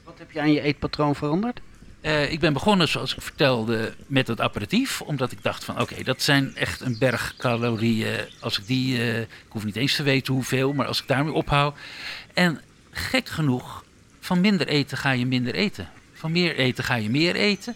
Wat 0.03 0.17
heb 0.17 0.31
je 0.31 0.39
aan 0.39 0.51
je 0.51 0.61
eetpatroon 0.61 1.15
veranderd? 1.15 1.59
Eh, 2.01 2.31
ik 2.31 2.39
ben 2.39 2.53
begonnen, 2.53 2.87
zoals 2.87 3.15
ik 3.15 3.21
vertelde, 3.21 3.93
met 4.07 4.27
het 4.27 4.41
aperitief. 4.41 5.01
Omdat 5.01 5.31
ik 5.31 5.43
dacht 5.43 5.63
van, 5.63 5.81
oké, 5.81 6.03
dat 6.03 6.21
zijn 6.21 6.55
echt 6.55 6.81
een 6.81 6.97
berg 6.99 7.35
calorieën. 7.37 8.19
Als 8.39 8.59
ik 8.59 8.67
die, 8.67 8.97
eh, 8.97 9.19
ik 9.19 9.27
hoef 9.49 9.65
niet 9.65 9.75
eens 9.75 9.95
te 9.95 10.03
weten 10.03 10.33
hoeveel, 10.33 10.73
maar 10.73 10.87
als 10.87 11.01
ik 11.01 11.07
daarmee 11.07 11.33
ophoud. 11.33 11.77
En 12.33 12.61
gek 12.91 13.29
genoeg, 13.29 13.83
van 14.19 14.41
minder 14.41 14.67
eten 14.67 14.97
ga 14.97 15.11
je 15.11 15.25
minder 15.25 15.53
eten. 15.53 15.89
Van 16.15 16.31
meer 16.31 16.55
eten 16.55 16.83
ga 16.83 16.95
je 16.95 17.09
meer 17.09 17.35
eten. 17.35 17.75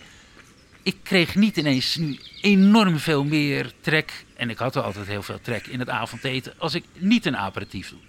Ik 0.84 0.96
kreeg 1.04 1.36
niet 1.36 1.58
ineens 1.58 1.96
nu 1.96 2.20
enorm 2.42 3.00
veel 3.00 3.24
meer 3.24 3.72
trek. 3.82 4.26
En 4.36 4.50
ik 4.50 4.58
had 4.58 4.76
er 4.76 4.82
altijd 4.82 5.08
heel 5.08 5.24
veel 5.24 5.42
trek 5.42 5.68
in 5.68 5.80
het 5.80 5.90
avondeten 5.90 6.54
als 6.58 6.74
ik 6.74 6.84
niet 6.94 7.26
een 7.26 7.38
aperitief 7.38 7.90
doe. 7.90 8.00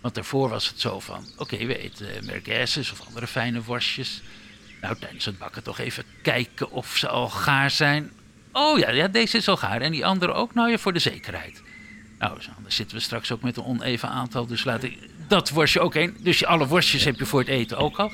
Want 0.00 0.14
daarvoor 0.14 0.48
was 0.48 0.68
het 0.68 0.80
zo 0.80 1.00
van, 1.00 1.26
oké, 1.36 1.56
we 1.56 1.78
eten 1.78 2.92
of 2.92 3.06
andere 3.06 3.26
fijne 3.26 3.62
worstjes. 3.62 4.22
Nou, 4.80 4.96
tijdens 4.98 5.24
het 5.24 5.38
bakken 5.38 5.62
toch 5.62 5.78
even 5.78 6.04
kijken 6.22 6.70
of 6.70 6.96
ze 6.96 7.08
al 7.08 7.28
gaar 7.28 7.70
zijn. 7.70 8.12
Oh 8.52 8.78
ja, 8.78 8.90
ja, 8.90 9.08
deze 9.08 9.36
is 9.36 9.48
al 9.48 9.56
gaar. 9.56 9.80
En 9.80 9.92
die 9.92 10.06
andere 10.06 10.32
ook? 10.32 10.54
Nou 10.54 10.70
ja, 10.70 10.78
voor 10.78 10.92
de 10.92 10.98
zekerheid. 10.98 11.62
Nou, 12.18 12.42
zo, 12.42 12.50
dan 12.62 12.72
zitten 12.72 12.96
we 12.96 13.02
straks 13.02 13.32
ook 13.32 13.42
met 13.42 13.56
een 13.56 13.64
oneven 13.64 14.08
aantal. 14.08 14.46
Dus 14.46 14.64
laat 14.64 14.82
ik 14.82 14.98
dat 15.28 15.50
worstje 15.50 15.80
ook 15.80 15.94
heen. 15.94 16.16
Dus 16.20 16.44
alle 16.44 16.66
worstjes 16.66 17.04
heb 17.04 17.18
je 17.18 17.26
voor 17.26 17.40
het 17.40 17.48
eten 17.48 17.78
ook 17.78 17.98
al. 17.98 18.12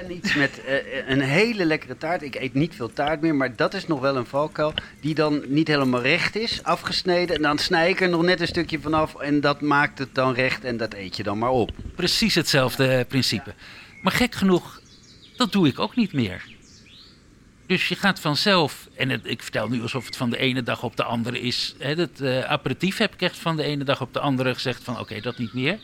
Herken 0.00 0.16
iets 0.16 0.34
met 0.34 0.64
eh, 0.64 1.08
een 1.08 1.20
hele 1.20 1.64
lekkere 1.64 1.96
taart. 1.96 2.22
Ik 2.22 2.34
eet 2.34 2.54
niet 2.54 2.74
veel 2.74 2.92
taart 2.92 3.20
meer, 3.20 3.34
maar 3.34 3.56
dat 3.56 3.74
is 3.74 3.86
nog 3.86 4.00
wel 4.00 4.16
een 4.16 4.26
valkuil. 4.26 4.74
Die 5.00 5.14
dan 5.14 5.42
niet 5.46 5.68
helemaal 5.68 6.02
recht 6.02 6.36
is, 6.36 6.62
afgesneden. 6.62 7.36
En 7.36 7.42
dan 7.42 7.58
snij 7.58 7.90
ik 7.90 8.00
er 8.00 8.08
nog 8.08 8.22
net 8.22 8.40
een 8.40 8.46
stukje 8.46 8.80
vanaf. 8.80 9.14
En 9.14 9.40
dat 9.40 9.60
maakt 9.60 9.98
het 9.98 10.14
dan 10.14 10.34
recht 10.34 10.64
en 10.64 10.76
dat 10.76 10.94
eet 10.94 11.16
je 11.16 11.22
dan 11.22 11.38
maar 11.38 11.50
op. 11.50 11.70
Precies 11.94 12.34
hetzelfde 12.34 12.86
eh, 12.86 13.06
principe. 13.06 13.54
Maar 14.02 14.12
gek 14.12 14.34
genoeg, 14.34 14.80
dat 15.36 15.52
doe 15.52 15.68
ik 15.68 15.78
ook 15.78 15.96
niet 15.96 16.12
meer. 16.12 16.44
Dus 17.66 17.88
je 17.88 17.94
gaat 17.94 18.20
vanzelf, 18.20 18.88
en 18.96 19.24
ik 19.24 19.42
vertel 19.42 19.68
nu 19.68 19.82
alsof 19.82 20.06
het 20.06 20.16
van 20.16 20.30
de 20.30 20.38
ene 20.38 20.62
dag 20.62 20.82
op 20.82 20.96
de 20.96 21.04
andere 21.04 21.40
is. 21.40 21.74
Hè, 21.78 21.94
het 21.94 22.20
eh, 22.20 22.40
aperitief 22.40 22.96
heb 22.96 23.14
ik 23.14 23.22
echt 23.22 23.36
van 23.36 23.56
de 23.56 23.62
ene 23.62 23.84
dag 23.84 24.00
op 24.00 24.12
de 24.12 24.20
andere 24.20 24.54
gezegd 24.54 24.84
van 24.84 24.98
oké, 24.98 25.20
dat 25.20 25.38
niet 25.38 25.54
meer. 25.54 25.78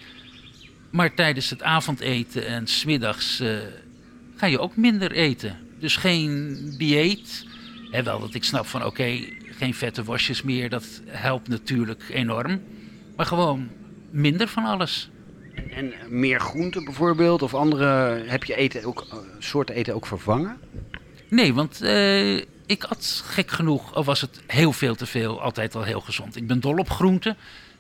Maar 0.91 1.15
tijdens 1.15 1.51
het 1.51 1.63
avondeten 1.63 2.47
en 2.47 2.67
smiddags 2.67 3.41
uh, 3.41 3.59
ga 4.37 4.47
je 4.47 4.59
ook 4.59 4.77
minder 4.77 5.13
eten. 5.13 5.59
Dus 5.79 5.97
geen 5.97 6.57
dieet. 6.79 7.47
En 7.91 8.05
wel 8.05 8.21
dat 8.21 8.35
ik 8.35 8.45
snap 8.45 8.67
van 8.67 8.85
oké, 8.85 9.19
geen 9.59 9.75
vette 9.75 10.05
wasjes 10.05 10.43
meer. 10.43 10.71
Dat 10.71 11.01
helpt 11.07 11.49
natuurlijk 11.49 12.03
enorm. 12.11 12.63
Maar 13.17 13.27
gewoon 13.27 13.69
minder 14.11 14.49
van 14.49 14.65
alles. 14.65 15.11
En, 15.71 15.93
meer 16.09 16.41
groenten 16.41 16.85
bijvoorbeeld? 16.85 17.43
Of 17.43 17.55
andere, 17.55 18.23
heb 18.27 18.45
je 18.45 18.57
eten 18.57 18.85
ook, 18.85 19.07
uh, 19.13 19.19
soorten 19.39 19.75
eten 19.75 19.95
ook 19.95 20.07
vervangen? 20.07 20.59
Nee, 21.29 21.55
want 21.55 21.83
uh, 21.83 22.37
ik 22.67 22.83
had 22.89 23.23
gek 23.25 23.51
genoeg, 23.51 23.97
of 23.97 24.07
was 24.07 24.21
het 24.21 24.41
heel 24.47 24.73
veel 24.73 24.95
te 24.95 25.07
veel, 25.07 25.43
altijd 25.43 25.75
al 25.75 25.83
heel 25.83 26.01
gezond. 26.01 26.37
Ik 26.37 26.47
ben 26.47 26.61
dol 26.61 26.77
op 26.77 26.91
groenten. 26.91 27.37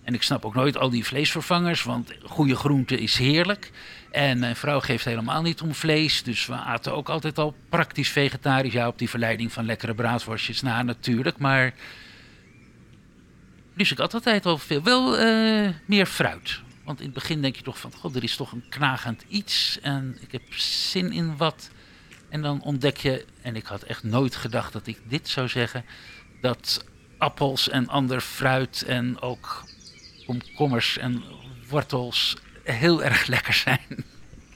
En 0.07 0.14
ik 0.14 0.23
snap 0.23 0.45
ook 0.45 0.55
nooit 0.55 0.77
al 0.77 0.90
die 0.90 1.05
vleesvervangers, 1.05 1.83
want 1.83 2.12
goede 2.23 2.57
groente 2.57 3.01
is 3.01 3.16
heerlijk. 3.16 3.71
En 4.11 4.38
mijn 4.38 4.57
vrouw 4.57 4.81
geeft 4.81 5.05
helemaal 5.05 5.42
niet 5.42 5.61
om 5.61 5.75
vlees. 5.75 6.23
Dus 6.23 6.47
we 6.47 6.55
aten 6.55 6.95
ook 6.95 7.09
altijd 7.09 7.38
al 7.38 7.55
praktisch 7.69 8.09
vegetarisch. 8.09 8.73
Ja, 8.73 8.88
op 8.88 8.99
die 8.99 9.11
verleiding 9.11 9.53
van 9.53 9.64
lekkere 9.64 9.95
braadworstjes 9.95 10.62
na 10.62 10.83
natuurlijk. 10.83 11.38
Maar. 11.38 11.75
Dus 13.75 13.90
ik 13.90 13.99
had 13.99 14.14
altijd 14.14 14.47
al 14.47 14.59
veel. 14.59 14.83
Wel 14.83 15.21
uh, 15.21 15.69
meer 15.85 16.07
fruit. 16.07 16.61
Want 16.85 16.99
in 16.99 17.05
het 17.05 17.14
begin 17.14 17.42
denk 17.42 17.57
je 17.57 17.62
toch 17.62 17.79
van: 17.79 17.92
God, 17.92 18.16
er 18.16 18.23
is 18.23 18.37
toch 18.37 18.53
een 18.53 18.64
knagend 18.69 19.25
iets. 19.29 19.79
En 19.83 20.16
ik 20.21 20.33
heb 20.33 20.55
zin 20.55 21.12
in 21.12 21.37
wat. 21.37 21.71
En 22.29 22.42
dan 22.42 22.62
ontdek 22.62 22.97
je, 22.97 23.25
en 23.42 23.57
ik 23.57 23.66
had 23.66 23.83
echt 23.83 24.03
nooit 24.03 24.37
gedacht 24.37 24.73
dat 24.73 24.87
ik 24.87 24.99
dit 25.09 25.29
zou 25.29 25.49
zeggen, 25.49 25.85
dat 26.40 26.85
appels 27.19 27.69
en 27.69 27.88
ander 27.88 28.21
fruit 28.21 28.83
en 28.83 29.21
ook 29.21 29.64
komkommers 30.27 30.99
en 30.99 31.23
wortels 31.69 32.37
heel 32.62 33.05
erg 33.05 33.27
lekker 33.27 33.55
zijn. 33.55 33.81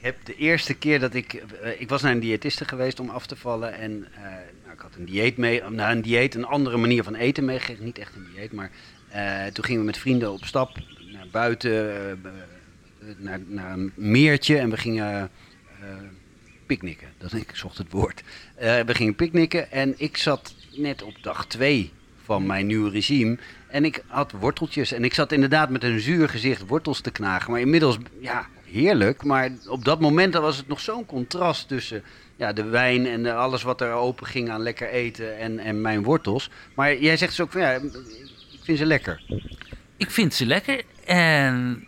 Ik 0.01 0.07
heb 0.07 0.25
de 0.25 0.35
eerste 0.35 0.73
keer 0.73 0.99
dat 0.99 1.13
ik. 1.13 1.33
Uh, 1.33 1.81
ik 1.81 1.89
was 1.89 2.01
naar 2.01 2.11
een 2.11 2.19
diëtiste 2.19 2.65
geweest 2.65 2.99
om 2.99 3.09
af 3.09 3.25
te 3.25 3.35
vallen. 3.35 3.73
En 3.73 3.91
uh, 3.91 4.21
nou, 4.63 4.73
ik 4.73 4.79
had 4.79 4.95
een 4.97 5.05
dieet 5.05 5.37
mee. 5.37 5.63
Nou, 5.69 5.91
een 5.91 6.01
dieet, 6.01 6.35
een 6.35 6.45
andere 6.45 6.77
manier 6.77 7.03
van 7.03 7.15
eten 7.15 7.45
meegegeven. 7.45 7.85
Niet 7.85 7.97
echt 7.97 8.15
een 8.15 8.27
dieet, 8.33 8.51
maar 8.51 8.71
uh, 9.15 9.45
toen 9.45 9.63
gingen 9.63 9.79
we 9.79 9.85
met 9.85 9.97
vrienden 9.97 10.31
op 10.31 10.45
stap 10.45 10.77
naar 11.11 11.27
buiten. 11.31 12.21
naar, 13.17 13.39
naar 13.47 13.71
een 13.71 13.91
meertje. 13.95 14.57
En 14.57 14.69
we 14.69 14.77
gingen 14.77 15.29
picknicken. 16.65 17.07
Dat 17.17 17.33
ik 17.33 17.49
zocht 17.53 17.77
het 17.77 17.91
woord. 17.91 18.23
we 18.55 18.95
gingen 18.95 19.15
picknicken. 19.15 19.71
En 19.71 19.93
ik 19.97 20.17
zat 20.17 20.55
net 20.75 21.03
op 21.03 21.15
dag 21.21 21.47
twee 21.47 21.91
van 22.31 22.45
mijn 22.45 22.67
nieuwe 22.67 22.89
regime. 22.89 23.37
En 23.67 23.85
ik 23.85 24.03
had 24.07 24.31
worteltjes. 24.31 24.91
En 24.91 25.03
ik 25.03 25.13
zat 25.13 25.31
inderdaad 25.31 25.69
met 25.69 25.83
een 25.83 25.99
zuur 25.99 26.29
gezicht 26.29 26.67
wortels 26.67 27.01
te 27.01 27.11
knagen. 27.11 27.51
Maar 27.51 27.59
inmiddels, 27.59 27.97
ja, 28.19 28.47
heerlijk. 28.65 29.23
Maar 29.23 29.51
op 29.67 29.85
dat 29.85 29.99
moment 29.99 30.33
was 30.33 30.57
het 30.57 30.67
nog 30.67 30.79
zo'n 30.79 31.05
contrast 31.05 31.67
tussen 31.67 32.03
ja, 32.35 32.53
de 32.53 32.63
wijn 32.63 33.05
en 33.05 33.23
de, 33.23 33.33
alles 33.33 33.63
wat 33.63 33.81
er 33.81 33.91
open 33.91 34.27
ging 34.27 34.49
aan 34.49 34.61
lekker 34.61 34.89
eten 34.89 35.37
en, 35.37 35.59
en 35.59 35.81
mijn 35.81 36.03
wortels. 36.03 36.49
Maar 36.75 36.97
jij 36.97 37.17
zegt 37.17 37.31
dus 37.31 37.41
ook 37.41 37.51
van 37.51 37.61
ja, 37.61 37.71
ik 37.71 38.59
vind 38.63 38.77
ze 38.77 38.85
lekker. 38.85 39.23
Ik 39.97 40.11
vind 40.11 40.33
ze 40.33 40.45
lekker. 40.45 40.81
En 41.05 41.85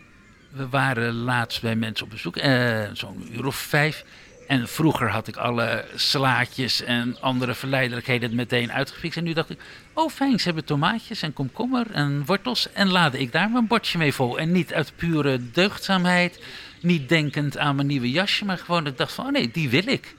we 0.50 0.68
waren 0.68 1.14
laatst 1.14 1.62
bij 1.62 1.76
mensen 1.76 2.04
op 2.04 2.10
bezoek, 2.10 2.36
uh, 2.36 2.82
zo'n 2.92 3.28
uur 3.32 3.46
of 3.46 3.56
vijf. 3.56 4.04
En 4.46 4.68
vroeger 4.68 5.10
had 5.10 5.28
ik 5.28 5.36
alle 5.36 5.84
slaatjes 5.94 6.82
en 6.82 7.20
andere 7.20 7.54
verleidelijkheden 7.54 8.34
meteen 8.34 8.72
uitgefixt. 8.72 9.16
En 9.16 9.24
nu 9.24 9.32
dacht 9.32 9.50
ik, 9.50 9.60
oh 9.92 10.10
fijn, 10.10 10.38
ze 10.38 10.44
hebben 10.44 10.64
tomaatjes 10.64 11.22
en 11.22 11.32
komkommer 11.32 11.86
en 11.90 12.24
wortels. 12.26 12.72
En 12.72 12.90
laadde 12.90 13.18
ik 13.18 13.32
daar 13.32 13.50
mijn 13.50 13.66
bordje 13.66 13.98
mee 13.98 14.14
vol. 14.14 14.38
En 14.38 14.52
niet 14.52 14.72
uit 14.72 14.92
pure 14.96 15.50
deugdzaamheid, 15.50 16.42
niet 16.80 17.08
denkend 17.08 17.58
aan 17.58 17.76
mijn 17.76 17.86
nieuwe 17.86 18.10
jasje. 18.10 18.44
Maar 18.44 18.58
gewoon, 18.58 18.86
ik 18.86 18.98
dacht 18.98 19.12
van, 19.12 19.26
oh 19.26 19.32
nee, 19.32 19.50
die 19.50 19.68
wil 19.68 19.86
ik. 19.86 20.14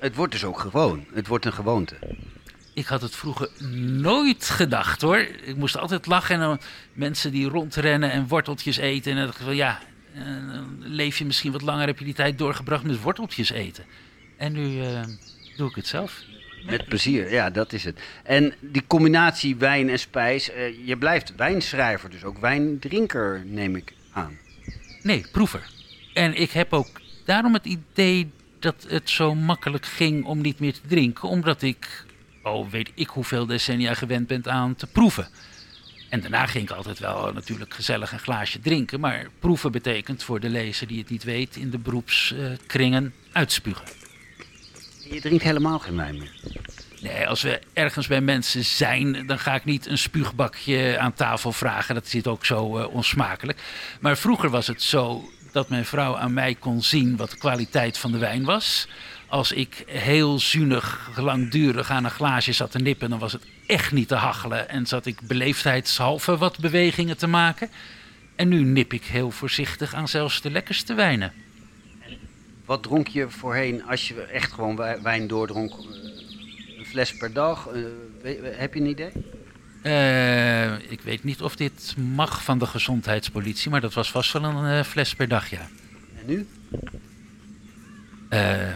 Het 0.00 0.14
wordt 0.14 0.32
dus 0.32 0.44
ook 0.44 0.58
gewoon. 0.58 1.06
Het 1.12 1.26
wordt 1.26 1.44
een 1.44 1.52
gewoonte. 1.52 1.96
Ik 2.74 2.86
had 2.86 3.02
het 3.02 3.16
vroeger 3.16 3.48
nooit 4.00 4.44
gedacht 4.44 5.00
hoor. 5.00 5.18
Ik 5.18 5.56
moest 5.56 5.78
altijd 5.78 6.06
lachen 6.06 6.40
en 6.40 6.60
mensen 6.92 7.32
die 7.32 7.48
rondrennen 7.48 8.10
en 8.10 8.28
worteltjes 8.28 8.76
eten. 8.76 9.10
En 9.10 9.16
dan 9.16 9.26
dacht 9.26 9.38
ik 9.38 9.44
van 9.44 9.56
ja, 9.56 9.80
dan 10.14 10.76
leef 10.78 11.18
je 11.18 11.24
misschien 11.24 11.52
wat 11.52 11.62
langer, 11.62 11.86
heb 11.86 11.98
je 11.98 12.04
die 12.04 12.14
tijd 12.14 12.38
doorgebracht 12.38 12.82
met 12.84 13.00
worteltjes 13.00 13.50
eten. 13.50 13.84
En 14.36 14.52
nu 14.52 14.66
uh, 14.66 15.00
doe 15.56 15.68
ik 15.68 15.74
het 15.74 15.86
zelf. 15.86 16.22
Met 16.66 16.84
plezier, 16.88 17.32
ja, 17.32 17.50
dat 17.50 17.72
is 17.72 17.84
het. 17.84 18.00
En 18.22 18.54
die 18.60 18.84
combinatie 18.86 19.56
wijn 19.56 19.88
en 19.88 19.98
spijs, 19.98 20.50
uh, 20.50 20.86
je 20.86 20.96
blijft 20.96 21.36
wijnschrijver, 21.36 22.10
dus 22.10 22.24
ook 22.24 22.38
wijndrinker, 22.38 23.42
neem 23.46 23.76
ik 23.76 23.92
aan. 24.12 24.38
Nee, 25.02 25.24
proever. 25.32 25.70
En 26.14 26.34
ik 26.34 26.50
heb 26.50 26.72
ook 26.72 26.88
daarom 27.24 27.54
het 27.54 27.64
idee 27.64 28.30
dat 28.58 28.86
het 28.88 29.10
zo 29.10 29.34
makkelijk 29.34 29.86
ging 29.86 30.24
om 30.24 30.40
niet 30.40 30.58
meer 30.58 30.72
te 30.72 30.80
drinken, 30.86 31.28
omdat 31.28 31.62
ik, 31.62 32.04
oh 32.42 32.70
weet 32.70 32.90
ik 32.94 33.08
hoeveel 33.08 33.46
decennia 33.46 33.94
gewend 33.94 34.26
ben 34.26 34.46
aan 34.46 34.74
te 34.74 34.86
proeven. 34.86 35.28
En 36.08 36.20
daarna 36.20 36.46
ging 36.46 36.70
ik 36.70 36.76
altijd 36.76 36.98
wel 36.98 37.32
natuurlijk 37.32 37.74
gezellig 37.74 38.12
een 38.12 38.18
glaasje 38.18 38.60
drinken. 38.60 39.00
Maar 39.00 39.26
proeven 39.38 39.72
betekent 39.72 40.22
voor 40.22 40.40
de 40.40 40.48
lezer 40.48 40.86
die 40.86 40.98
het 40.98 41.10
niet 41.10 41.24
weet 41.24 41.56
in 41.56 41.70
de 41.70 41.78
beroepskringen 41.78 43.14
uitspugen. 43.32 43.84
Je 45.10 45.20
drinkt 45.20 45.42
helemaal 45.42 45.78
geen 45.78 45.96
wijn 45.96 46.18
meer? 46.18 46.32
Nee, 47.00 47.28
als 47.28 47.42
we 47.42 47.60
ergens 47.72 48.06
bij 48.06 48.20
mensen 48.20 48.64
zijn, 48.64 49.26
dan 49.26 49.38
ga 49.38 49.54
ik 49.54 49.64
niet 49.64 49.86
een 49.86 49.98
spuugbakje 49.98 50.98
aan 50.98 51.14
tafel 51.14 51.52
vragen. 51.52 51.94
Dat 51.94 52.08
zit 52.08 52.26
ook 52.26 52.44
zo 52.44 52.78
uh, 52.78 52.94
onsmakelijk. 52.94 53.58
Maar 54.00 54.16
vroeger 54.16 54.50
was 54.50 54.66
het 54.66 54.82
zo 54.82 55.30
dat 55.52 55.68
mijn 55.68 55.84
vrouw 55.84 56.16
aan 56.16 56.32
mij 56.32 56.54
kon 56.54 56.82
zien 56.82 57.16
wat 57.16 57.30
de 57.30 57.38
kwaliteit 57.38 57.98
van 57.98 58.12
de 58.12 58.18
wijn 58.18 58.44
was. 58.44 58.88
Als 59.28 59.52
ik 59.52 59.84
heel 59.86 60.38
zuinig, 60.38 61.10
langdurig 61.16 61.90
aan 61.90 62.04
een 62.04 62.10
glaasje 62.10 62.52
zat 62.52 62.70
te 62.70 62.78
nippen, 62.78 63.10
dan 63.10 63.18
was 63.18 63.32
het 63.32 63.46
echt 63.66 63.92
niet 63.92 64.08
te 64.08 64.14
hachelen. 64.14 64.68
En 64.68 64.86
zat 64.86 65.06
ik 65.06 65.20
beleefdheidshalve 65.20 66.36
wat 66.36 66.58
bewegingen 66.58 67.16
te 67.16 67.26
maken. 67.26 67.70
En 68.36 68.48
nu 68.48 68.62
nip 68.62 68.92
ik 68.92 69.04
heel 69.04 69.30
voorzichtig 69.30 69.94
aan 69.94 70.08
zelfs 70.08 70.40
de 70.40 70.50
lekkerste 70.50 70.94
wijnen. 70.94 71.32
Wat 72.64 72.82
dronk 72.82 73.08
je 73.08 73.30
voorheen 73.30 73.86
als 73.86 74.08
je 74.08 74.22
echt 74.22 74.52
gewoon 74.52 74.76
wijn 75.02 75.26
doordronk? 75.26 75.72
Een 76.78 76.86
fles 76.86 77.16
per 77.16 77.32
dag? 77.32 77.68
Uh, 77.74 77.84
heb 78.58 78.74
je 78.74 78.80
een 78.80 78.86
idee? 78.86 79.12
Uh, 79.82 80.90
ik 80.90 81.00
weet 81.00 81.24
niet 81.24 81.42
of 81.42 81.56
dit 81.56 81.94
mag 81.96 82.44
van 82.44 82.58
de 82.58 82.66
gezondheidspolitie, 82.66 83.70
maar 83.70 83.80
dat 83.80 83.94
was 83.94 84.10
vast 84.10 84.32
wel 84.32 84.44
een 84.44 84.78
uh, 84.78 84.84
fles 84.84 85.14
per 85.14 85.28
dag, 85.28 85.50
ja. 85.50 85.68
En 86.18 86.26
nu? 86.26 86.46
ik 88.30 88.74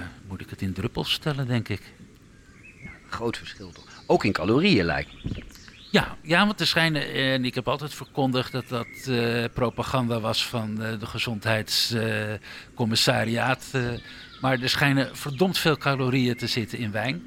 het 0.52 0.62
in 0.62 0.72
druppels 0.72 1.12
stellen, 1.12 1.46
denk 1.46 1.68
ik. 1.68 1.80
Ja, 2.82 2.90
groot 3.08 3.36
verschil 3.36 3.70
toch? 3.70 3.84
Ook 4.06 4.24
in 4.24 4.32
calorieën 4.32 4.84
lijkt 4.84 5.10
ja, 5.92 6.16
ja, 6.22 6.46
want 6.46 6.60
er 6.60 6.66
schijnen, 6.66 7.12
en 7.12 7.44
ik 7.44 7.54
heb 7.54 7.68
altijd 7.68 7.94
verkondigd 7.94 8.52
dat 8.52 8.68
dat 8.68 8.86
uh, 9.08 9.44
propaganda 9.52 10.20
was 10.20 10.46
van 10.46 10.70
uh, 10.70 11.00
de 11.00 11.06
gezondheidscommissariaat. 11.06 13.70
Uh, 13.74 13.88
maar 14.40 14.60
er 14.60 14.68
schijnen 14.68 15.16
verdomd 15.16 15.58
veel 15.58 15.76
calorieën 15.76 16.36
te 16.36 16.46
zitten 16.46 16.78
in 16.78 16.90
wijn. 16.90 17.22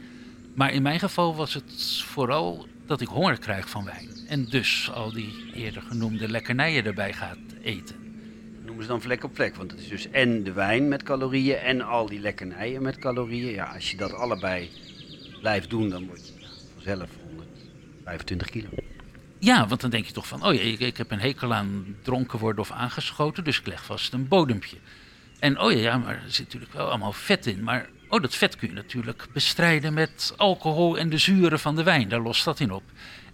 Maar 0.56 0.74
in 0.74 0.82
mijn 0.82 1.00
geval 1.00 1.36
was 1.36 1.54
het 1.54 2.04
vooral 2.06 2.68
dat 2.86 3.02
ik 3.02 3.08
honger 3.08 3.40
krijg 3.40 3.70
van 3.70 3.86
wijn. 3.86 4.10
En 4.28 4.46
dus 4.46 4.90
al 4.94 5.12
die 5.12 5.52
eerder 5.54 5.82
genoemde 5.82 6.30
lekkernijen 6.30 6.86
erbij 6.86 7.14
gaat 7.14 7.38
eten. 7.64 8.05
Noemen 8.76 8.94
ze 8.94 9.00
dan 9.00 9.10
vlek 9.10 9.24
op 9.24 9.36
vlek, 9.36 9.56
want 9.56 9.72
het 9.72 9.80
is 9.80 9.88
dus 9.88 10.10
en 10.10 10.44
de 10.44 10.52
wijn 10.54 10.88
met 10.88 11.04
calorieën 11.04 11.58
en 11.58 11.82
al 11.82 12.06
die 12.06 12.20
lekkernijen 12.20 12.82
met 12.82 12.98
calorieën. 12.98 13.54
Ja, 13.54 13.66
als 13.66 13.92
je 13.92 13.98
dat 13.98 14.14
allebei 14.14 14.70
blijft 15.40 15.70
doen, 15.70 15.90
dan 15.90 16.06
word 16.08 16.28
je 16.28 16.34
vanzelf 16.74 17.10
125 17.28 18.50
kilo. 18.50 18.68
Ja, 19.40 19.68
want 19.68 19.82
dan 19.82 19.90
denk 19.90 20.06
je 20.06 20.14
toch 20.14 20.28
van, 20.28 20.46
oh 20.46 20.54
ja, 20.54 20.60
ik, 20.60 20.80
ik 20.80 20.98
heb 20.98 21.12
een 21.12 21.20
hekel 21.20 21.54
aan 21.54 21.96
dronken 22.02 22.40
worden 22.40 22.62
of 22.62 22.72
aangeschoten, 22.72 23.44
dus 23.44 23.60
ik 23.60 23.68
leg 23.68 23.86
vast 23.86 24.14
een 24.14 24.28
bodempje. 24.28 24.78
En 25.40 25.60
oh 25.60 25.72
ja, 25.72 25.78
ja, 25.78 25.98
maar 25.98 26.24
er 26.24 26.32
zit 26.32 26.46
natuurlijk 26.46 26.74
wel 26.74 26.88
allemaal 26.88 27.14
vet 27.14 27.46
in. 27.46 27.64
Maar 27.64 27.90
oh, 28.10 28.22
dat 28.22 28.36
vet 28.36 28.56
kun 28.56 28.68
je 28.68 28.74
natuurlijk 28.74 29.28
bestrijden 29.34 29.94
met 29.94 30.34
alcohol 30.38 30.98
en 30.98 31.10
de 31.10 31.18
zuren 31.18 31.60
van 31.60 31.76
de 31.76 31.84
wijn. 31.84 32.10
Daar 32.10 32.22
lost 32.22 32.46
dat 32.46 32.60
in 32.60 32.72
op. 32.72 32.84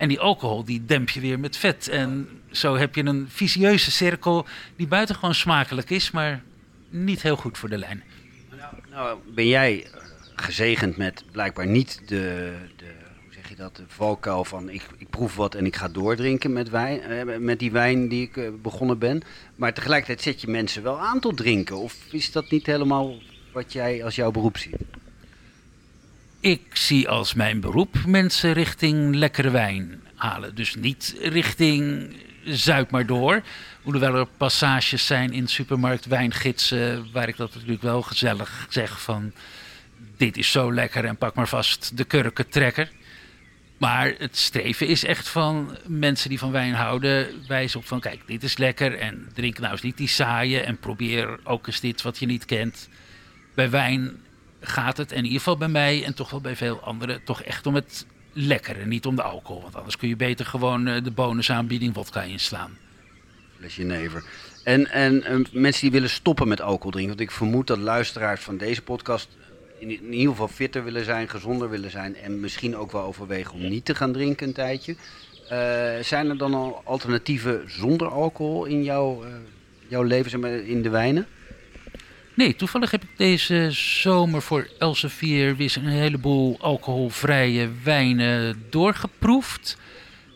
En 0.01 0.07
die 0.07 0.19
alcohol, 0.19 0.63
die 0.63 0.85
demp 0.85 1.09
je 1.09 1.19
weer 1.19 1.39
met 1.39 1.57
vet. 1.57 1.87
En 1.87 2.27
zo 2.51 2.75
heb 2.75 2.95
je 2.95 3.05
een 3.05 3.25
visieuze 3.29 3.91
cirkel 3.91 4.45
die 4.75 4.87
buitengewoon 4.87 5.35
smakelijk 5.35 5.89
is, 5.89 6.11
maar 6.11 6.43
niet 6.89 7.21
heel 7.21 7.35
goed 7.35 7.57
voor 7.57 7.69
de 7.69 7.77
lijn. 7.77 8.03
Nou, 8.57 8.73
nou 8.89 9.19
ben 9.35 9.47
jij 9.47 9.87
gezegend 10.35 10.97
met 10.97 11.23
blijkbaar 11.31 11.67
niet 11.67 12.01
de, 12.05 12.53
de 12.77 12.85
dat, 13.55 13.75
de 13.75 13.83
valkuil 13.87 14.43
van 14.43 14.69
ik, 14.69 14.81
ik 14.97 15.09
proef 15.09 15.35
wat 15.35 15.55
en 15.55 15.65
ik 15.65 15.75
ga 15.75 15.87
doordrinken 15.87 16.53
met, 16.53 16.69
wijn, 16.69 17.01
eh, 17.01 17.37
met 17.37 17.59
die 17.59 17.71
wijn 17.71 18.07
die 18.07 18.21
ik 18.21 18.37
eh, 18.37 18.49
begonnen 18.61 18.99
ben. 18.99 19.21
Maar 19.55 19.73
tegelijkertijd 19.73 20.21
zet 20.21 20.41
je 20.41 20.47
mensen 20.47 20.83
wel 20.83 20.99
aan 20.99 21.19
tot 21.19 21.37
drinken. 21.37 21.77
Of 21.77 21.95
is 22.11 22.31
dat 22.31 22.49
niet 22.49 22.65
helemaal 22.65 23.15
wat 23.53 23.73
jij 23.73 24.03
als 24.03 24.15
jouw 24.15 24.31
beroep 24.31 24.57
ziet? 24.57 24.75
Ik 26.41 26.61
zie 26.73 27.09
als 27.09 27.33
mijn 27.33 27.59
beroep 27.59 27.95
mensen 28.05 28.53
richting 28.53 29.15
lekkere 29.15 29.49
wijn 29.49 30.01
halen. 30.15 30.55
Dus 30.55 30.75
niet 30.75 31.15
richting 31.19 32.09
zuip 32.43 32.91
maar 32.91 33.05
door. 33.05 33.41
Hoewel 33.81 34.15
er 34.15 34.27
passages 34.37 35.05
zijn 35.05 35.33
in 35.33 35.47
supermarkt 35.47 36.05
wijngidsen 36.05 37.11
waar 37.11 37.27
ik 37.27 37.37
dat 37.37 37.53
natuurlijk 37.53 37.81
wel 37.81 38.01
gezellig 38.01 38.67
zeg 38.69 39.01
van 39.01 39.31
dit 40.17 40.37
is 40.37 40.51
zo 40.51 40.73
lekker 40.73 41.05
en 41.05 41.17
pak 41.17 41.35
maar 41.35 41.47
vast 41.47 41.97
de 41.97 42.03
kurkentrekker. 42.03 42.91
Maar 43.77 44.13
het 44.17 44.37
streven 44.37 44.87
is 44.87 45.03
echt 45.03 45.29
van 45.29 45.77
mensen 45.87 46.29
die 46.29 46.39
van 46.39 46.51
wijn 46.51 46.73
houden, 46.73 47.27
wijzen 47.47 47.79
op 47.79 47.87
van 47.87 47.99
kijk, 47.99 48.21
dit 48.25 48.43
is 48.43 48.57
lekker 48.57 48.97
en 48.97 49.29
drink 49.33 49.59
nou 49.59 49.71
eens 49.71 49.81
niet 49.81 49.97
die 49.97 50.07
saaie 50.07 50.61
en 50.61 50.77
probeer 50.77 51.39
ook 51.43 51.67
eens 51.67 51.79
dit 51.79 52.01
wat 52.01 52.17
je 52.17 52.25
niet 52.25 52.45
kent. 52.45 52.89
Bij 53.55 53.69
wijn 53.69 54.21
gaat 54.61 54.97
het, 54.97 55.11
en 55.11 55.17
in 55.17 55.23
ieder 55.23 55.37
geval 55.37 55.57
bij 55.57 55.67
mij 55.67 56.03
en 56.03 56.13
toch 56.13 56.29
wel 56.29 56.41
bij 56.41 56.55
veel 56.55 56.79
anderen, 56.79 57.23
toch 57.23 57.41
echt 57.41 57.65
om 57.65 57.75
het 57.75 58.05
lekkere, 58.33 58.85
niet 58.85 59.05
om 59.05 59.15
de 59.15 59.23
alcohol. 59.23 59.61
Want 59.61 59.75
anders 59.75 59.97
kun 59.97 60.07
je 60.07 60.15
beter 60.15 60.45
gewoon 60.45 60.87
eh, 60.87 61.03
de 61.03 61.11
bonusaanbieding 61.11 61.93
vodka 61.93 62.21
inslaan. 62.21 62.77
Flesje 63.57 63.83
never. 63.83 64.23
En, 64.63 64.87
en 64.91 65.23
eh, 65.23 65.39
mensen 65.51 65.81
die 65.81 65.91
willen 65.91 66.09
stoppen 66.09 66.47
met 66.47 66.61
alcohol 66.61 66.91
drinken, 66.91 67.17
want 67.17 67.29
ik 67.29 67.35
vermoed 67.35 67.67
dat 67.67 67.77
luisteraars 67.77 68.41
van 68.41 68.57
deze 68.57 68.81
podcast 68.81 69.29
in, 69.77 69.89
in 69.89 70.13
ieder 70.13 70.31
geval 70.31 70.47
fitter 70.47 70.83
willen 70.83 71.05
zijn, 71.05 71.29
gezonder 71.29 71.69
willen 71.69 71.91
zijn 71.91 72.15
en 72.15 72.39
misschien 72.39 72.77
ook 72.77 72.91
wel 72.91 73.03
overwegen 73.03 73.53
om 73.53 73.69
niet 73.69 73.85
te 73.85 73.95
gaan 73.95 74.11
drinken 74.11 74.47
een 74.47 74.53
tijdje. 74.53 74.95
Eh, 75.49 76.03
zijn 76.03 76.29
er 76.29 76.37
dan 76.37 76.53
al 76.53 76.81
alternatieven 76.83 77.63
zonder 77.67 78.07
alcohol 78.07 78.65
in 78.65 78.83
jouw, 78.83 79.25
uh, 79.25 79.29
jouw 79.87 80.03
leven, 80.03 80.65
in 80.67 80.81
de 80.81 80.89
wijnen? 80.89 81.27
Nee, 82.33 82.55
toevallig 82.55 82.91
heb 82.91 83.03
ik 83.03 83.17
deze 83.17 83.67
zomer 83.71 84.41
voor 84.41 84.67
Elsevier 84.79 85.55
weer 85.55 85.75
een 85.77 85.87
heleboel 85.87 86.57
alcoholvrije 86.59 87.69
wijnen 87.83 88.63
doorgeproefd. 88.69 89.77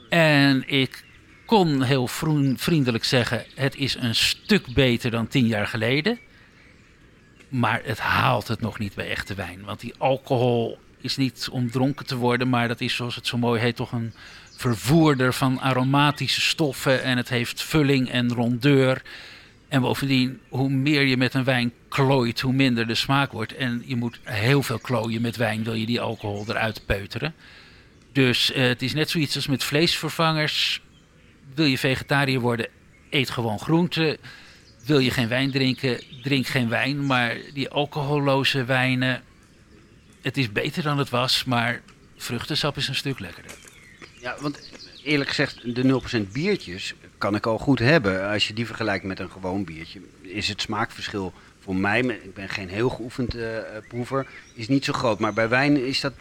En 0.09 0.63
ik 0.67 1.03
kon 1.45 1.81
heel 1.81 2.07
vriendelijk 2.55 3.03
zeggen, 3.03 3.45
het 3.55 3.75
is 3.75 3.95
een 3.95 4.15
stuk 4.15 4.73
beter 4.73 5.11
dan 5.11 5.27
tien 5.27 5.47
jaar 5.47 5.67
geleden. 5.67 6.19
Maar 7.49 7.81
het 7.83 7.99
haalt 7.99 8.47
het 8.47 8.61
nog 8.61 8.79
niet 8.79 8.95
bij 8.95 9.09
echte 9.09 9.33
wijn. 9.33 9.63
Want 9.63 9.79
die 9.79 9.93
alcohol 9.97 10.77
is 11.01 11.17
niet 11.17 11.47
om 11.51 11.71
dronken 11.71 12.05
te 12.05 12.15
worden, 12.15 12.49
maar 12.49 12.67
dat 12.67 12.81
is 12.81 12.95
zoals 12.95 13.15
het 13.15 13.27
zo 13.27 13.37
mooi 13.37 13.61
heet 13.61 13.75
toch 13.75 13.91
een 13.91 14.13
vervoerder 14.55 15.33
van 15.33 15.59
aromatische 15.59 16.41
stoffen. 16.41 17.03
En 17.03 17.17
het 17.17 17.29
heeft 17.29 17.63
vulling 17.63 18.09
en 18.09 18.33
rondeur. 18.33 19.01
En 19.67 19.81
bovendien, 19.81 20.39
hoe 20.49 20.69
meer 20.69 21.01
je 21.01 21.17
met 21.17 21.33
een 21.33 21.43
wijn 21.43 21.73
klooit, 21.89 22.41
hoe 22.41 22.53
minder 22.53 22.87
de 22.87 22.95
smaak 22.95 23.31
wordt. 23.31 23.55
En 23.55 23.83
je 23.85 23.95
moet 23.95 24.19
heel 24.23 24.63
veel 24.63 24.79
klooien 24.79 25.21
met 25.21 25.35
wijn, 25.35 25.63
wil 25.63 25.73
je 25.73 25.85
die 25.85 26.01
alcohol 26.01 26.45
eruit 26.47 26.85
peuteren. 26.85 27.33
Dus 28.11 28.51
uh, 28.51 28.57
het 28.57 28.81
is 28.81 28.93
net 28.93 29.09
zoiets 29.09 29.35
als 29.35 29.47
met 29.47 29.63
vleesvervangers. 29.63 30.81
Wil 31.55 31.65
je 31.65 31.77
vegetariër 31.77 32.39
worden, 32.39 32.67
eet 33.09 33.29
gewoon 33.29 33.59
groenten. 33.59 34.17
Wil 34.85 34.99
je 34.99 35.11
geen 35.11 35.27
wijn 35.27 35.51
drinken, 35.51 36.01
drink 36.21 36.47
geen 36.47 36.69
wijn. 36.69 37.05
Maar 37.05 37.37
die 37.53 37.69
alcoholloze 37.69 38.65
wijnen, 38.65 39.23
het 40.21 40.37
is 40.37 40.51
beter 40.51 40.83
dan 40.83 40.97
het 40.97 41.09
was, 41.09 41.43
maar 41.43 41.81
vruchtensap 42.17 42.77
is 42.77 42.87
een 42.87 42.95
stuk 42.95 43.19
lekkerder. 43.19 43.51
Ja, 44.25 44.35
want 44.39 44.69
eerlijk 45.03 45.29
gezegd, 45.29 45.75
de 45.75 46.01
0% 46.27 46.31
biertjes 46.31 46.93
kan 47.17 47.35
ik 47.35 47.45
al 47.45 47.57
goed 47.57 47.79
hebben. 47.79 48.29
Als 48.29 48.47
je 48.47 48.53
die 48.53 48.65
vergelijkt 48.65 49.03
met 49.03 49.19
een 49.19 49.31
gewoon 49.31 49.63
biertje, 49.63 49.99
is 50.21 50.47
het 50.47 50.61
smaakverschil 50.61 51.33
voor 51.59 51.75
mij, 51.75 51.99
ik 51.99 52.33
ben 52.33 52.49
geen 52.49 52.69
heel 52.69 52.89
geoefend 52.89 53.35
uh, 53.35 53.57
proever, 53.87 54.27
is 54.53 54.67
niet 54.67 54.85
zo 54.85 54.93
groot. 54.93 55.19
Maar 55.19 55.33
bij 55.33 55.49
wijn 55.49 55.85
is 55.85 56.01
dat 56.01 56.13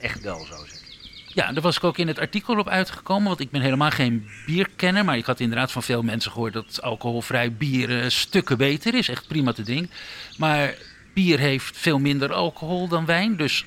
echt 0.00 0.20
wel 0.20 0.44
zo. 0.44 0.56
Zeg. 0.66 0.80
Ja, 1.26 1.52
daar 1.52 1.62
was 1.62 1.76
ik 1.76 1.84
ook 1.84 1.98
in 1.98 2.08
het 2.08 2.18
artikel 2.18 2.58
op 2.58 2.68
uitgekomen. 2.68 3.28
Want 3.28 3.40
ik 3.40 3.50
ben 3.50 3.60
helemaal 3.60 3.90
geen 3.90 4.28
bierkenner. 4.46 5.04
Maar 5.04 5.16
ik 5.16 5.24
had 5.24 5.40
inderdaad 5.40 5.72
van 5.72 5.82
veel 5.82 6.02
mensen 6.02 6.32
gehoord 6.32 6.52
dat 6.52 6.82
alcoholvrij 6.82 7.52
bier 7.52 8.10
stukken 8.10 8.58
beter 8.58 8.94
is. 8.94 9.08
Echt 9.08 9.28
prima 9.28 9.52
te 9.52 9.62
ding. 9.62 9.90
Maar 10.38 10.74
bier 11.14 11.38
heeft 11.38 11.76
veel 11.76 11.98
minder 11.98 12.32
alcohol 12.32 12.88
dan 12.88 13.06
wijn. 13.06 13.36
Dus 13.36 13.64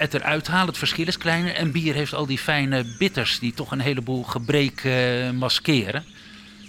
het 0.00 0.14
eruit 0.14 0.46
halen, 0.46 0.66
het 0.66 0.78
verschil 0.78 1.06
is 1.06 1.18
kleiner. 1.18 1.54
En 1.54 1.72
bier 1.72 1.94
heeft 1.94 2.14
al 2.14 2.26
die 2.26 2.38
fijne 2.38 2.84
bitters 2.98 3.38
die 3.38 3.54
toch 3.54 3.70
een 3.70 3.80
heleboel 3.80 4.22
gebreken 4.22 5.36
maskeren. 5.36 6.04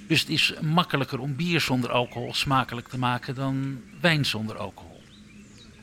Dus 0.08 0.20
het 0.20 0.30
is 0.30 0.54
makkelijker 0.62 1.20
om 1.20 1.36
bier 1.36 1.62
zonder 1.62 1.92
alcohol 1.92 2.34
smakelijk 2.34 2.88
te 2.88 2.98
maken 2.98 3.36
dan 3.36 3.82
wijn 4.02 4.26
zonder 4.26 4.58
alcohol. 4.58 5.02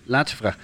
Laatste 0.05 0.37
vraag 0.37 0.57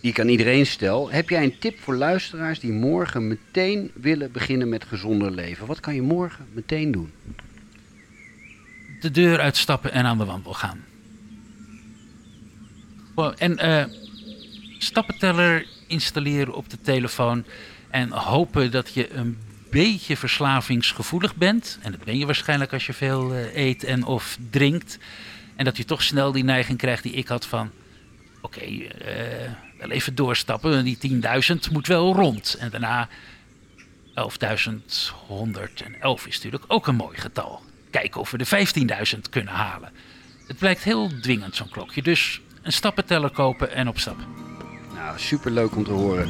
die 0.00 0.10
ik 0.10 0.20
aan 0.20 0.28
iedereen 0.28 0.66
stel. 0.66 1.10
Heb 1.10 1.28
jij 1.28 1.42
een 1.44 1.58
tip 1.58 1.80
voor 1.80 1.94
luisteraars 1.94 2.60
die 2.60 2.72
morgen 2.72 3.28
meteen 3.28 3.90
willen 3.94 4.32
beginnen 4.32 4.68
met 4.68 4.84
gezonder 4.84 5.30
leven? 5.30 5.66
Wat 5.66 5.80
kan 5.80 5.94
je 5.94 6.02
morgen 6.02 6.46
meteen 6.52 6.92
doen? 6.92 7.12
De 9.00 9.10
deur 9.10 9.40
uitstappen 9.40 9.92
en 9.92 10.04
aan 10.04 10.18
de 10.18 10.24
wandel 10.24 10.54
gaan. 10.54 10.84
En 13.36 13.66
uh, 13.66 13.84
stappenteller 14.78 15.66
installeren 15.92 16.54
op 16.54 16.70
de 16.70 16.80
telefoon. 16.80 17.44
En 17.90 18.10
hopen 18.10 18.70
dat 18.70 18.94
je 18.94 19.12
een 19.12 19.38
beetje 19.70 20.16
verslavingsgevoelig 20.16 21.34
bent. 21.36 21.78
En 21.82 21.90
dat 21.92 22.04
ben 22.04 22.18
je 22.18 22.26
waarschijnlijk 22.26 22.72
als 22.72 22.86
je 22.86 22.92
veel 22.92 23.34
uh, 23.34 23.56
eet 23.56 23.84
en 23.84 24.04
of 24.04 24.38
drinkt. 24.50 24.98
En 25.56 25.64
dat 25.64 25.76
je 25.76 25.84
toch 25.84 26.02
snel 26.02 26.32
die 26.32 26.44
neiging 26.44 26.78
krijgt 26.78 27.02
die 27.02 27.12
ik 27.12 27.28
had 27.28 27.46
van... 27.46 27.70
Oké, 28.40 28.64
uh, 28.64 28.88
wel 29.78 29.90
even 29.90 30.14
doorstappen. 30.14 30.84
Die 30.84 31.22
10.000 31.54 31.72
moet 31.72 31.86
wel 31.86 32.14
rond. 32.14 32.56
En 32.58 32.70
daarna 32.70 33.08
11.111 34.08 34.14
is 36.26 36.34
natuurlijk 36.34 36.64
ook 36.66 36.86
een 36.86 36.94
mooi 36.94 37.18
getal. 37.18 37.62
Kijken 37.90 38.20
of 38.20 38.30
we 38.30 38.38
de 38.38 38.66
15.000 39.14 39.20
kunnen 39.30 39.54
halen. 39.54 39.92
Het 40.46 40.58
blijkt 40.58 40.82
heel 40.82 41.10
dwingend, 41.20 41.56
zo'n 41.56 41.68
klokje. 41.68 42.02
Dus 42.02 42.40
een 42.62 42.72
stappenteller 42.72 43.30
kopen 43.30 43.72
en 43.72 43.88
op 43.88 43.98
stap. 43.98 44.16
Nou, 45.02 45.18
superleuk 45.18 45.76
om 45.76 45.84
te 45.84 45.90
horen. 45.90 46.28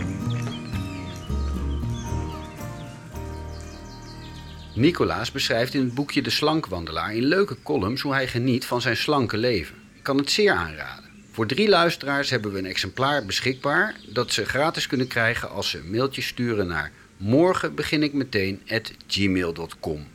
Nicolaas 4.75 5.31
beschrijft 5.31 5.75
in 5.75 5.81
het 5.81 5.95
boekje 5.95 6.23
De 6.23 6.31
Slankwandelaar 6.31 7.15
in 7.15 7.23
leuke 7.23 7.57
columns 7.63 8.01
hoe 8.03 8.13
hij 8.13 8.29
geniet 8.29 8.65
van 8.65 8.81
zijn 8.81 8.97
slanke 8.97 9.37
leven. 9.37 9.75
Ik 9.95 10.03
kan 10.03 10.17
het 10.17 10.31
zeer 10.31 10.53
aanraden. 10.53 11.05
Voor 11.31 11.47
drie 11.47 11.69
luisteraars 11.69 12.31
hebben 12.31 12.53
we 12.53 12.59
een 12.59 12.67
exemplaar 12.67 13.27
beschikbaar 13.27 13.95
dat 14.09 14.33
ze 14.33 14.45
gratis 14.45 14.87
kunnen 14.87 15.07
krijgen 15.07 15.51
als 15.51 15.71
ze 15.71 15.79
een 15.79 15.91
mailtje 15.91 16.23
sturen 16.23 16.67
naar 16.67 16.93
morgen 17.17 17.75
begin 17.75 18.03
ik 18.03 18.13
meteen 18.13 18.63
at 18.69 18.93
gmail.com. 19.07 20.07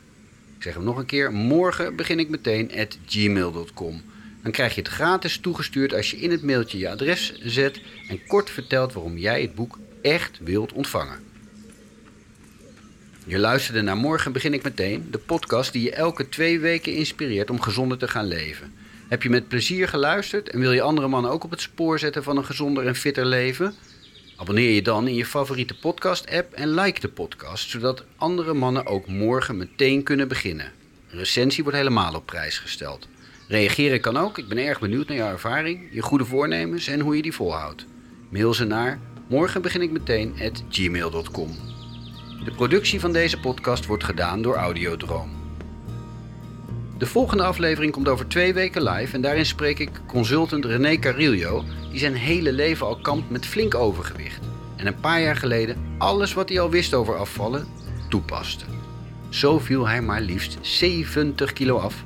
Zeg 0.58 0.74
hem 0.74 0.84
nog 0.84 0.96
een 0.96 1.06
keer, 1.06 1.32
morgen 1.32 1.96
begin 1.96 2.18
ik 2.18 2.28
meteen 2.28 2.70
at 2.78 2.98
gmail.com. 3.06 4.02
Dan 4.42 4.52
krijg 4.52 4.74
je 4.74 4.80
het 4.80 4.90
gratis 4.90 5.38
toegestuurd 5.38 5.94
als 5.94 6.10
je 6.10 6.16
in 6.16 6.30
het 6.30 6.42
mailtje 6.42 6.78
je 6.78 6.90
adres 6.90 7.38
zet 7.42 7.80
en 8.08 8.26
kort 8.26 8.50
vertelt 8.50 8.92
waarom 8.92 9.18
jij 9.18 9.42
het 9.42 9.54
boek 9.54 9.78
echt 10.02 10.38
wilt 10.42 10.72
ontvangen. 10.72 11.26
Je 13.26 13.38
luisterde 13.38 13.82
naar 13.82 13.96
Morgen 13.96 14.32
begin 14.32 14.54
ik 14.54 14.62
meteen, 14.62 15.08
de 15.10 15.18
podcast 15.18 15.72
die 15.72 15.82
je 15.82 15.92
elke 15.92 16.28
twee 16.28 16.60
weken 16.60 16.94
inspireert 16.94 17.50
om 17.50 17.60
gezonder 17.60 17.98
te 17.98 18.08
gaan 18.08 18.26
leven. 18.26 18.72
Heb 19.08 19.22
je 19.22 19.30
met 19.30 19.48
plezier 19.48 19.88
geluisterd 19.88 20.48
en 20.48 20.60
wil 20.60 20.72
je 20.72 20.82
andere 20.82 21.08
mannen 21.08 21.30
ook 21.30 21.44
op 21.44 21.50
het 21.50 21.60
spoor 21.60 21.98
zetten 21.98 22.22
van 22.22 22.36
een 22.36 22.44
gezonder 22.44 22.86
en 22.86 22.94
fitter 22.94 23.26
leven? 23.26 23.74
Abonneer 24.36 24.70
je 24.70 24.82
dan 24.82 25.08
in 25.08 25.14
je 25.14 25.26
favoriete 25.26 25.74
podcast-app 25.74 26.52
en 26.52 26.74
like 26.74 27.00
de 27.00 27.08
podcast, 27.08 27.70
zodat 27.70 28.04
andere 28.16 28.54
mannen 28.54 28.86
ook 28.86 29.06
morgen 29.06 29.56
meteen 29.56 30.02
kunnen 30.02 30.28
beginnen. 30.28 30.72
Een 31.10 31.18
recensie 31.18 31.62
wordt 31.62 31.78
helemaal 31.78 32.14
op 32.14 32.26
prijs 32.26 32.58
gesteld. 32.58 33.08
Reageren 33.48 34.00
kan 34.00 34.16
ook, 34.16 34.38
ik 34.38 34.48
ben 34.48 34.58
erg 34.58 34.80
benieuwd 34.80 35.08
naar 35.08 35.16
jouw 35.16 35.30
ervaring, 35.30 35.88
je 35.90 36.02
goede 36.02 36.24
voornemens 36.24 36.86
en 36.86 37.00
hoe 37.00 37.16
je 37.16 37.22
die 37.22 37.32
volhoudt. 37.32 37.86
Mail 38.28 38.54
ze 38.54 38.64
naar 38.64 38.98
morgen 39.28 39.62
begin 39.62 39.82
ik 39.82 39.90
meteen 39.90 40.34
at 40.42 40.62
gmail.com. 40.68 41.56
De 42.44 42.50
productie 42.56 43.00
van 43.00 43.12
deze 43.12 43.40
podcast 43.40 43.86
wordt 43.86 44.04
gedaan 44.04 44.42
door 44.42 44.54
Audiodroom. 44.54 45.30
De 46.98 47.06
volgende 47.06 47.42
aflevering 47.42 47.92
komt 47.92 48.08
over 48.08 48.28
twee 48.28 48.54
weken 48.54 48.82
live 48.82 49.14
en 49.14 49.20
daarin 49.20 49.46
spreek 49.46 49.78
ik 49.78 49.90
consultant 50.06 50.64
René 50.64 50.98
Carillo, 50.98 51.64
die 51.90 51.98
zijn 51.98 52.14
hele 52.14 52.52
leven 52.52 52.86
al 52.86 53.00
kampt 53.00 53.30
met 53.30 53.46
flink 53.46 53.74
overgewicht. 53.74 54.40
En 54.76 54.86
een 54.86 55.00
paar 55.00 55.20
jaar 55.20 55.36
geleden 55.36 55.76
alles 55.98 56.32
wat 56.32 56.48
hij 56.48 56.60
al 56.60 56.70
wist 56.70 56.94
over 56.94 57.16
afvallen 57.16 57.66
toepaste. 58.08 58.64
Zo 59.28 59.58
viel 59.58 59.88
hij 59.88 60.02
maar 60.02 60.20
liefst 60.20 60.58
70 60.60 61.52
kilo 61.52 61.78
af, 61.78 62.04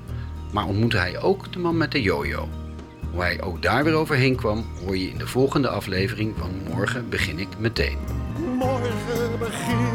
maar 0.53 0.67
ontmoette 0.67 0.97
hij 0.97 1.21
ook 1.21 1.53
de 1.53 1.59
man 1.59 1.77
met 1.77 1.93
de 1.93 2.03
jojo. 2.03 2.49
Hoe 3.11 3.21
hij 3.21 3.43
ook 3.43 3.63
daar 3.63 3.85
weer 3.85 3.95
overheen 3.95 4.37
kwam, 4.37 4.65
hoor 4.85 4.97
je 4.97 5.09
in 5.09 5.19
de 5.19 5.27
volgende 5.27 5.69
aflevering 5.69 6.35
van 6.39 6.51
Morgen 6.69 7.09
begin 7.09 7.39
ik 7.39 7.49
meteen. 7.59 7.99
Morgen 8.59 9.39
begin 9.39 9.91